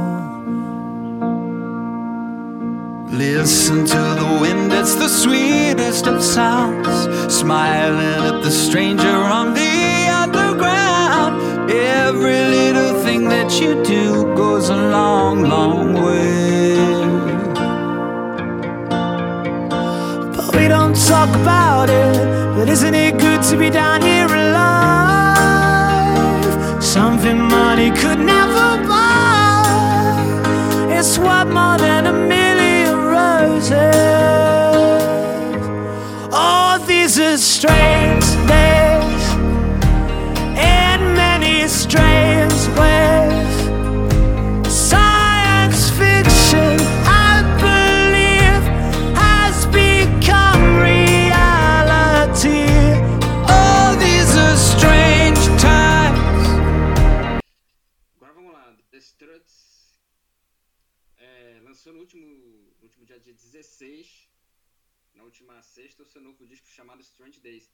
Listen 3.11 3.85
to 3.85 4.01
the 4.21 4.39
wind, 4.41 4.73
it's 4.73 4.95
the 4.95 5.09
sweetest 5.09 6.07
of 6.07 6.23
sounds. 6.23 7.31
Smiling 7.31 8.33
at 8.33 8.41
the 8.41 8.49
stranger 8.49 9.15
on 9.15 9.53
the. 9.53 9.90
Every 12.13 12.43
little 12.57 12.93
thing 13.05 13.29
that 13.29 13.49
you 13.61 13.81
do 13.85 14.35
goes 14.35 14.67
a 14.67 14.75
long, 14.75 15.43
long 15.43 15.93
way. 15.93 16.75
But 20.35 20.53
we 20.53 20.67
don't 20.67 20.93
talk 20.93 21.29
about 21.43 21.89
it. 21.89 22.17
But 22.55 22.67
isn't 22.67 22.93
it 22.93 23.17
good 23.17 23.41
to 23.43 23.55
be 23.57 23.69
down 23.69 24.01
here 24.01 24.27
alive? 24.27 24.73
Something 26.83 27.39
money 27.39 27.91
could 27.91 28.19
never 28.19 28.67
buy. 28.91 29.63
It's 30.89 31.17
worth 31.17 31.47
more 31.47 31.77
than 31.77 32.07
a 32.07 32.13
million 32.35 32.93
roses. 33.15 33.95
Oh, 36.33 36.77
these 36.85 37.17
are 37.17 37.37
strange 37.37 38.25
dia, 63.31 63.33
dia 63.33 63.33
16, 63.33 64.29
na 65.13 65.23
última 65.23 65.61
sexta, 65.61 66.03
o 66.03 66.05
seu 66.05 66.21
novo 66.21 66.45
disco 66.45 66.67
chamado 66.67 67.01
Strange 67.01 67.39
Days. 67.39 67.71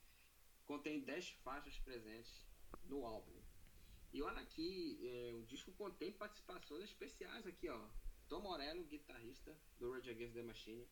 Contém 0.66 1.00
10 1.02 1.30
faixas 1.44 1.80
presentes 1.80 2.46
no 2.86 3.06
álbum. 3.06 3.42
E 4.14 4.22
olha 4.22 4.42
aqui, 4.42 5.00
é, 5.08 5.34
o 5.34 5.44
disco 5.46 5.72
contém 5.74 6.12
participações 6.12 6.84
especiais 6.86 7.46
aqui, 7.46 7.70
ó. 7.70 7.90
Tom 8.28 8.42
Morello, 8.42 8.84
guitarrista 8.86 9.58
do 9.80 9.92
Rage 9.92 10.10
Against 10.10 10.34
the 10.34 10.44
Machine, 10.44 10.88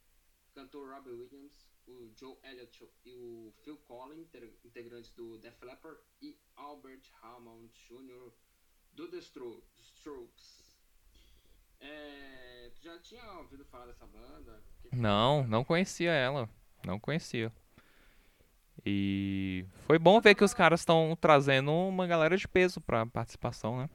cantor 0.53 0.89
Robbie 0.89 1.11
Williams, 1.11 1.68
o 1.88 2.09
Joe 2.16 2.38
Elliott 2.43 2.84
e 3.05 3.16
o 3.18 3.53
Phil 3.63 3.78
Collins, 3.80 4.30
integrantes 4.63 5.11
do 5.11 5.38
Def 5.39 5.61
Leppard, 5.61 5.99
e 6.22 6.38
Albert 6.55 7.03
Hammond 7.22 7.72
Jr. 7.88 8.32
do 8.93 9.09
The 9.09 9.18
Stro- 9.18 9.63
Strokes. 9.78 10.64
É, 11.86 12.69
tu 12.75 12.83
já 12.83 12.97
tinha 12.99 13.23
ouvido 13.33 13.63
falar 13.65 13.86
dessa 13.88 14.05
banda? 14.07 14.61
Que 14.81 14.89
que- 14.89 14.95
Não, 14.95 15.43
não 15.47 15.63
conhecia 15.63 16.11
ela. 16.11 16.49
Não 16.86 16.99
conhecia. 16.99 17.51
E 18.86 19.65
foi 19.88 19.97
bom 19.97 20.19
ver 20.21 20.36
que 20.36 20.43
os 20.43 20.53
caras 20.53 20.81
estão 20.81 21.17
trazendo 21.19 21.71
uma 21.71 22.05
galera 22.05 22.38
de 22.38 22.47
peso 22.47 22.79
pra 22.81 23.05
participação, 23.05 23.77
né? 23.79 23.89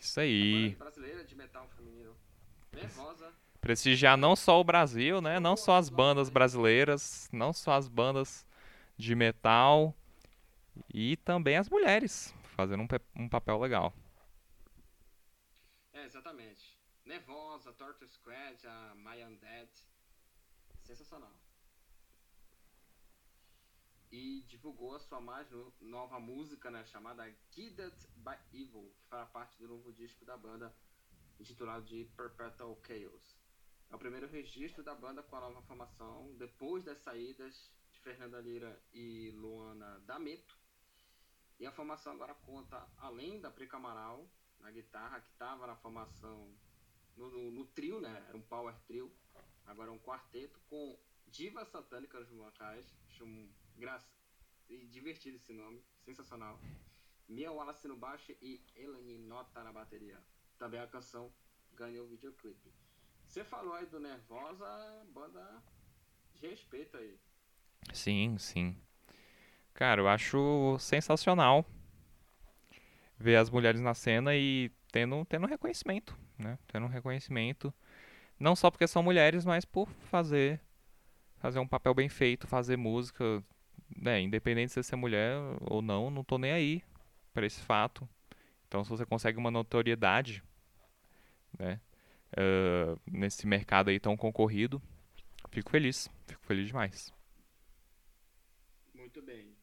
Isso 0.00 0.18
aí. 0.18 0.70
Banda 0.70 0.84
brasileira 0.84 1.24
de 1.24 1.34
metal 1.36 1.68
feminino. 1.76 2.16
Nervosa. 2.72 3.32
Prestigiar 3.60 4.16
não 4.16 4.34
só 4.34 4.58
o 4.58 4.64
Brasil, 4.64 5.20
né? 5.20 5.38
Não 5.38 5.56
só 5.56 5.76
as 5.76 5.90
bandas 5.90 6.30
brasileiras, 6.30 7.28
não 7.30 7.52
só 7.52 7.72
as 7.72 7.86
bandas 7.86 8.46
de 8.96 9.14
metal 9.14 9.94
e 10.92 11.18
também 11.18 11.58
as 11.58 11.68
mulheres, 11.68 12.34
fazendo 12.56 12.82
um, 12.82 12.88
um 13.22 13.28
papel 13.28 13.58
legal. 13.58 13.92
É, 15.92 16.04
exatamente. 16.06 16.78
Nervosa, 17.04 17.72
Torture 17.74 18.08
Squad, 18.08 18.66
a 18.66 18.94
My 18.94 19.22
Undead. 19.22 19.70
Sensacional. 20.82 21.39
E 24.10 24.42
divulgou 24.48 24.94
a 24.96 24.98
sua 25.00 25.20
mais 25.20 25.48
no- 25.50 25.72
nova 25.80 26.18
música, 26.18 26.70
né, 26.70 26.84
chamada 26.86 27.28
Guided 27.52 27.94
by 28.16 28.36
Evil, 28.52 28.92
que 28.98 29.06
fará 29.08 29.24
parte 29.26 29.56
do 29.58 29.68
novo 29.68 29.92
disco 29.92 30.24
da 30.24 30.36
banda, 30.36 30.74
intitulado 31.38 31.84
de 31.86 32.04
Perpetual 32.16 32.76
Chaos. 32.84 33.38
É 33.88 33.94
o 33.94 33.98
primeiro 33.98 34.26
registro 34.28 34.82
da 34.82 34.94
banda 34.94 35.22
com 35.22 35.36
a 35.36 35.40
nova 35.40 35.62
formação, 35.62 36.34
depois 36.36 36.84
das 36.84 36.98
saídas 36.98 37.70
de 37.92 37.98
Fernanda 38.00 38.40
Lira 38.40 38.82
e 38.92 39.30
Luana 39.32 40.00
D'Ameto. 40.00 40.58
E 41.58 41.66
a 41.66 41.72
formação 41.72 42.12
agora 42.12 42.34
conta, 42.34 42.88
além 42.98 43.40
da 43.40 43.50
Prica 43.50 43.76
Amaral, 43.76 44.28
na 44.58 44.70
guitarra, 44.70 45.20
que 45.20 45.30
estava 45.30 45.66
na 45.66 45.76
formação 45.76 46.56
no, 47.16 47.30
no- 47.30 47.50
no 47.50 47.66
trio, 47.66 48.00
né? 48.00 48.24
Era 48.28 48.36
um 48.36 48.42
power 48.42 48.74
trio. 48.86 49.12
Agora 49.66 49.88
é 49.90 49.92
um 49.92 49.98
quarteto 49.98 50.58
com 50.68 50.98
Diva 51.26 51.64
Satânica 51.64 52.18
nos 52.18 52.28
vocais. 52.30 52.92
Um 53.20 53.52
graça 53.80 54.06
e 54.68 54.86
divertido 54.86 55.36
esse 55.36 55.52
nome, 55.54 55.82
sensacional. 56.04 56.60
Mia 57.26 57.50
Wallace 57.50 57.88
no 57.88 57.96
baixo 57.96 58.32
e 58.42 58.62
Eleni 58.76 59.18
Nota 59.18 59.64
na 59.64 59.72
bateria. 59.72 60.18
Também 60.58 60.78
a 60.78 60.86
canção 60.86 61.32
ganhou 61.74 62.04
o 62.06 62.10
videoclipe. 62.10 62.70
Você 63.26 63.42
falou 63.42 63.72
aí 63.72 63.86
do 63.86 63.98
Nervosa, 63.98 64.66
banda 65.14 65.62
de 66.34 66.46
respeito 66.46 66.96
aí. 66.96 67.18
Sim, 67.92 68.36
sim. 68.38 68.76
Cara, 69.72 70.02
eu 70.02 70.08
acho 70.08 70.76
sensacional 70.78 71.64
ver 73.18 73.36
as 73.36 73.48
mulheres 73.48 73.80
na 73.80 73.94
cena 73.94 74.36
e 74.36 74.70
tendo, 74.92 75.24
tendo 75.24 75.46
reconhecimento, 75.46 76.18
né? 76.38 76.58
Tendo 76.66 76.86
reconhecimento. 76.86 77.72
Não 78.38 78.54
só 78.54 78.70
porque 78.70 78.86
são 78.86 79.02
mulheres, 79.02 79.44
mas 79.44 79.64
por 79.64 79.88
fazer 80.10 80.60
fazer 81.38 81.58
um 81.58 81.66
papel 81.66 81.94
bem 81.94 82.08
feito, 82.08 82.46
fazer 82.46 82.76
música, 82.76 83.42
né? 83.96 84.20
Independente 84.20 84.68
de 84.68 84.74
você 84.74 84.82
ser 84.82 84.96
mulher 84.96 85.34
ou 85.62 85.82
não, 85.82 86.10
não 86.10 86.24
tô 86.24 86.38
nem 86.38 86.52
aí 86.52 86.82
pra 87.32 87.46
esse 87.46 87.60
fato. 87.60 88.08
Então, 88.66 88.84
se 88.84 88.90
você 88.90 89.04
consegue 89.04 89.38
uma 89.38 89.50
notoriedade, 89.50 90.42
né? 91.58 91.80
eh, 92.36 92.96
nesse 93.06 93.46
mercado 93.46 93.90
aí 93.90 93.98
tão 93.98 94.16
concorrido, 94.16 94.80
fico 95.50 95.70
feliz, 95.70 96.08
fico 96.26 96.44
feliz 96.46 96.66
demais. 96.66 97.12
Muito 98.94 99.22
bem. 99.22 99.56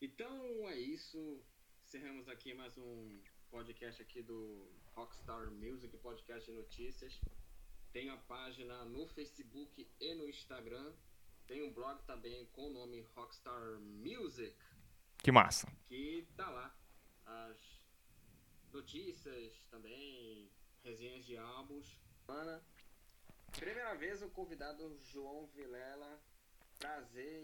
Então 0.00 0.68
é 0.68 0.78
isso. 0.78 1.42
Encerramos 1.84 2.28
aqui 2.28 2.54
mais 2.54 2.76
um 2.76 3.20
podcast 3.50 4.00
aqui 4.02 4.22
do 4.22 4.70
Rockstar 4.94 5.50
Music, 5.50 5.96
podcast 5.98 6.50
de 6.50 6.56
notícias. 6.56 7.20
Tem 7.92 8.10
a 8.10 8.16
página 8.16 8.84
no 8.84 9.06
Facebook 9.06 9.88
e 10.00 10.14
no 10.14 10.28
Instagram. 10.28 10.92
Tem 11.48 11.62
um 11.62 11.72
blog 11.72 12.00
também 12.06 12.46
com 12.52 12.68
o 12.68 12.72
nome 12.72 13.00
Rockstar 13.16 13.78
Music, 13.80 14.54
Que 15.18 15.32
massa. 15.32 15.66
que 15.88 16.24
tá 16.36 16.48
lá 16.48 16.74
as 17.24 17.80
notícias 18.72 19.58
também, 19.70 20.50
resenhas 20.84 21.24
de 21.24 21.36
álbuns. 21.38 21.98
Ana, 22.28 22.62
primeira 23.52 23.94
vez 23.96 24.22
o 24.22 24.28
convidado 24.28 24.94
João 25.10 25.46
Vilela. 25.54 26.20
Prazer 26.78 27.42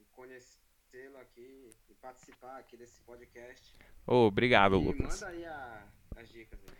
em 0.00 0.04
conhecê-lo 0.12 1.18
aqui 1.20 1.70
e 1.90 1.94
participar 1.94 2.58
aqui 2.58 2.76
desse 2.76 2.98
podcast. 3.02 3.76
Ô, 4.06 4.26
obrigado, 4.26 4.76
e 4.76 4.84
Lucas. 4.86 5.20
manda 5.20 5.28
aí 5.32 5.44
a- 5.44 5.86
as 6.16 6.28
dicas 6.30 6.58
aí. 6.66 6.74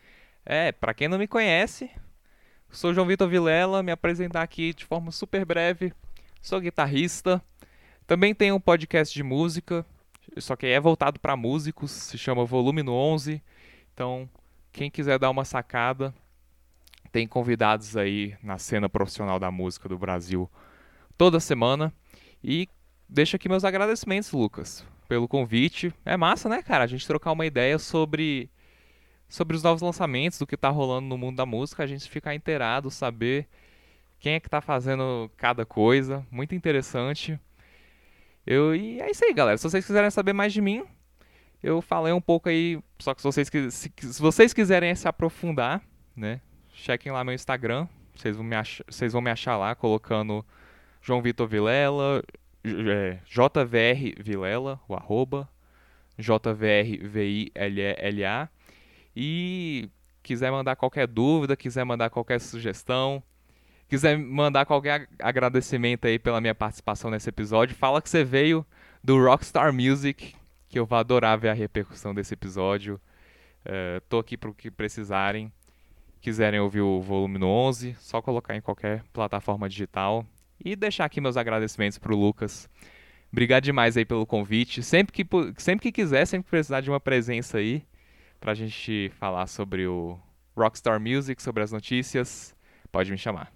É, 0.44 0.72
pra 0.72 0.94
quem 0.94 1.06
não 1.06 1.18
me 1.18 1.28
conhece, 1.28 1.90
sou 2.70 2.92
João 2.94 3.06
Vitor 3.06 3.28
Vilela, 3.28 3.82
me 3.82 3.92
apresentar 3.92 4.42
aqui 4.42 4.72
de 4.72 4.84
forma 4.86 5.12
super 5.12 5.44
breve. 5.44 5.92
Sou 6.46 6.60
guitarrista. 6.60 7.42
Também 8.06 8.32
tenho 8.32 8.54
um 8.54 8.60
podcast 8.60 9.12
de 9.12 9.24
música, 9.24 9.84
só 10.38 10.54
que 10.54 10.64
é 10.64 10.78
voltado 10.78 11.18
pra 11.18 11.36
músicos, 11.36 11.90
se 11.90 12.16
chama 12.16 12.44
Volume 12.44 12.84
no 12.84 12.92
11. 12.92 13.42
Então, 13.92 14.30
quem 14.70 14.88
quiser 14.88 15.18
dar 15.18 15.28
uma 15.28 15.44
sacada, 15.44 16.14
tem 17.10 17.26
convidados 17.26 17.96
aí 17.96 18.36
na 18.44 18.58
cena 18.58 18.88
profissional 18.88 19.40
da 19.40 19.50
música 19.50 19.88
do 19.88 19.98
Brasil 19.98 20.48
toda 21.18 21.40
semana. 21.40 21.92
E 22.44 22.68
deixo 23.08 23.34
aqui 23.34 23.48
meus 23.48 23.64
agradecimentos, 23.64 24.30
Lucas, 24.30 24.86
pelo 25.08 25.26
convite. 25.26 25.92
É 26.04 26.16
massa, 26.16 26.48
né, 26.48 26.62
cara? 26.62 26.84
A 26.84 26.86
gente 26.86 27.08
trocar 27.08 27.32
uma 27.32 27.44
ideia 27.44 27.76
sobre 27.76 28.48
sobre 29.28 29.56
os 29.56 29.64
novos 29.64 29.82
lançamentos, 29.82 30.38
do 30.38 30.46
que 30.46 30.56
tá 30.56 30.68
rolando 30.68 31.08
no 31.08 31.18
mundo 31.18 31.38
da 31.38 31.44
música, 31.44 31.82
a 31.82 31.88
gente 31.88 32.08
ficar 32.08 32.36
inteirado, 32.36 32.88
saber 32.88 33.48
quem 34.18 34.34
é 34.34 34.40
que 34.40 34.48
tá 34.48 34.60
fazendo 34.60 35.30
cada 35.36 35.64
coisa, 35.64 36.26
muito 36.30 36.54
interessante. 36.54 37.38
Eu 38.46 38.74
e 38.74 39.00
é 39.00 39.10
isso 39.10 39.24
aí, 39.24 39.32
galera. 39.32 39.58
Se 39.58 39.64
vocês 39.64 39.84
quiserem 39.84 40.10
saber 40.10 40.32
mais 40.32 40.52
de 40.52 40.60
mim, 40.60 40.84
eu 41.62 41.80
falei 41.82 42.12
um 42.12 42.20
pouco 42.20 42.48
aí, 42.48 42.78
só 42.98 43.14
que 43.14 43.20
se 43.20 43.24
vocês 43.24 43.48
se, 43.48 43.92
se 43.96 44.22
vocês 44.22 44.52
quiserem 44.52 44.94
se 44.94 45.08
aprofundar, 45.08 45.82
né? 46.14 46.40
Chequem 46.72 47.10
lá 47.10 47.24
meu 47.24 47.34
Instagram, 47.34 47.88
vocês 48.14 48.36
vão 48.36 48.44
me 48.44 48.54
achar, 48.54 48.84
vocês 48.88 49.12
vão 49.12 49.22
me 49.22 49.30
achar 49.30 49.56
lá 49.56 49.74
colocando 49.74 50.44
João 51.00 51.22
Vitor 51.22 51.46
Vilela, 51.46 52.22
é, 52.64 53.18
JVR 53.26 54.22
Vilela, 54.22 54.80
o 54.88 54.94
arroba, 54.94 55.48
JVRVILA. 56.18 57.50
E 59.14 59.88
quiser 60.22 60.50
mandar 60.50 60.76
qualquer 60.76 61.06
dúvida, 61.06 61.56
quiser 61.56 61.84
mandar 61.84 62.10
qualquer 62.10 62.40
sugestão, 62.40 63.22
quiser 63.88 64.18
mandar 64.18 64.66
qualquer 64.66 64.92
ag- 64.92 65.08
agradecimento 65.20 66.06
aí 66.06 66.18
pela 66.18 66.40
minha 66.40 66.54
participação 66.54 67.10
nesse 67.10 67.28
episódio, 67.28 67.76
fala 67.76 68.00
que 68.02 68.08
você 68.10 68.24
veio 68.24 68.66
do 69.02 69.16
Rockstar 69.22 69.72
Music, 69.72 70.34
que 70.68 70.78
eu 70.78 70.86
vou 70.86 70.98
adorar 70.98 71.38
ver 71.38 71.48
a 71.50 71.54
repercussão 71.54 72.14
desse 72.14 72.34
episódio. 72.34 73.00
Eh, 73.64 74.00
tô 74.08 74.18
aqui 74.18 74.36
pro 74.36 74.54
que 74.54 74.70
precisarem. 74.70 75.52
Quiserem 76.20 76.58
ouvir 76.58 76.80
o 76.80 77.00
volume 77.00 77.38
no 77.38 77.46
11, 77.46 77.94
só 78.00 78.20
colocar 78.20 78.56
em 78.56 78.60
qualquer 78.60 79.04
plataforma 79.12 79.68
digital. 79.68 80.26
E 80.64 80.74
deixar 80.74 81.04
aqui 81.04 81.20
meus 81.20 81.36
agradecimentos 81.36 81.98
pro 81.98 82.16
Lucas. 82.16 82.68
Obrigado 83.30 83.64
demais 83.64 83.96
aí 83.96 84.04
pelo 84.04 84.26
convite. 84.26 84.82
Sempre 84.82 85.12
que, 85.12 85.26
sempre 85.58 85.82
que 85.82 85.92
quiser, 85.92 86.26
sempre 86.26 86.44
que 86.46 86.50
precisar 86.50 86.80
de 86.80 86.90
uma 86.90 86.98
presença 86.98 87.58
aí 87.58 87.84
pra 88.40 88.54
gente 88.54 89.10
falar 89.18 89.46
sobre 89.46 89.86
o 89.86 90.18
Rockstar 90.56 90.98
Music, 91.00 91.40
sobre 91.42 91.62
as 91.62 91.70
notícias, 91.70 92.56
pode 92.90 93.10
me 93.10 93.18
chamar. 93.18 93.52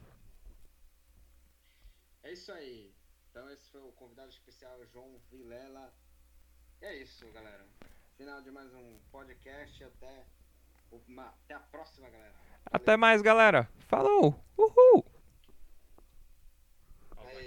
É 2.22 2.32
isso 2.32 2.52
aí. 2.52 2.92
Então 3.30 3.48
esse 3.50 3.70
foi 3.70 3.80
o 3.80 3.92
convidado 3.92 4.28
especial 4.30 4.78
João 4.92 5.18
Vilela. 5.30 5.92
E 6.82 6.86
é 6.86 6.96
isso, 7.02 7.26
galera. 7.32 7.64
Final 8.16 8.40
de 8.42 8.50
mais 8.50 8.72
um 8.74 8.98
podcast. 9.10 9.84
Até, 9.84 10.24
uma- 11.08 11.28
até 11.44 11.54
a 11.54 11.60
próxima, 11.60 12.08
galera. 12.08 12.34
Até 12.66 12.96
mais, 12.96 13.22
galera. 13.22 13.68
Falou! 13.88 14.42
Uhul! 14.56 15.04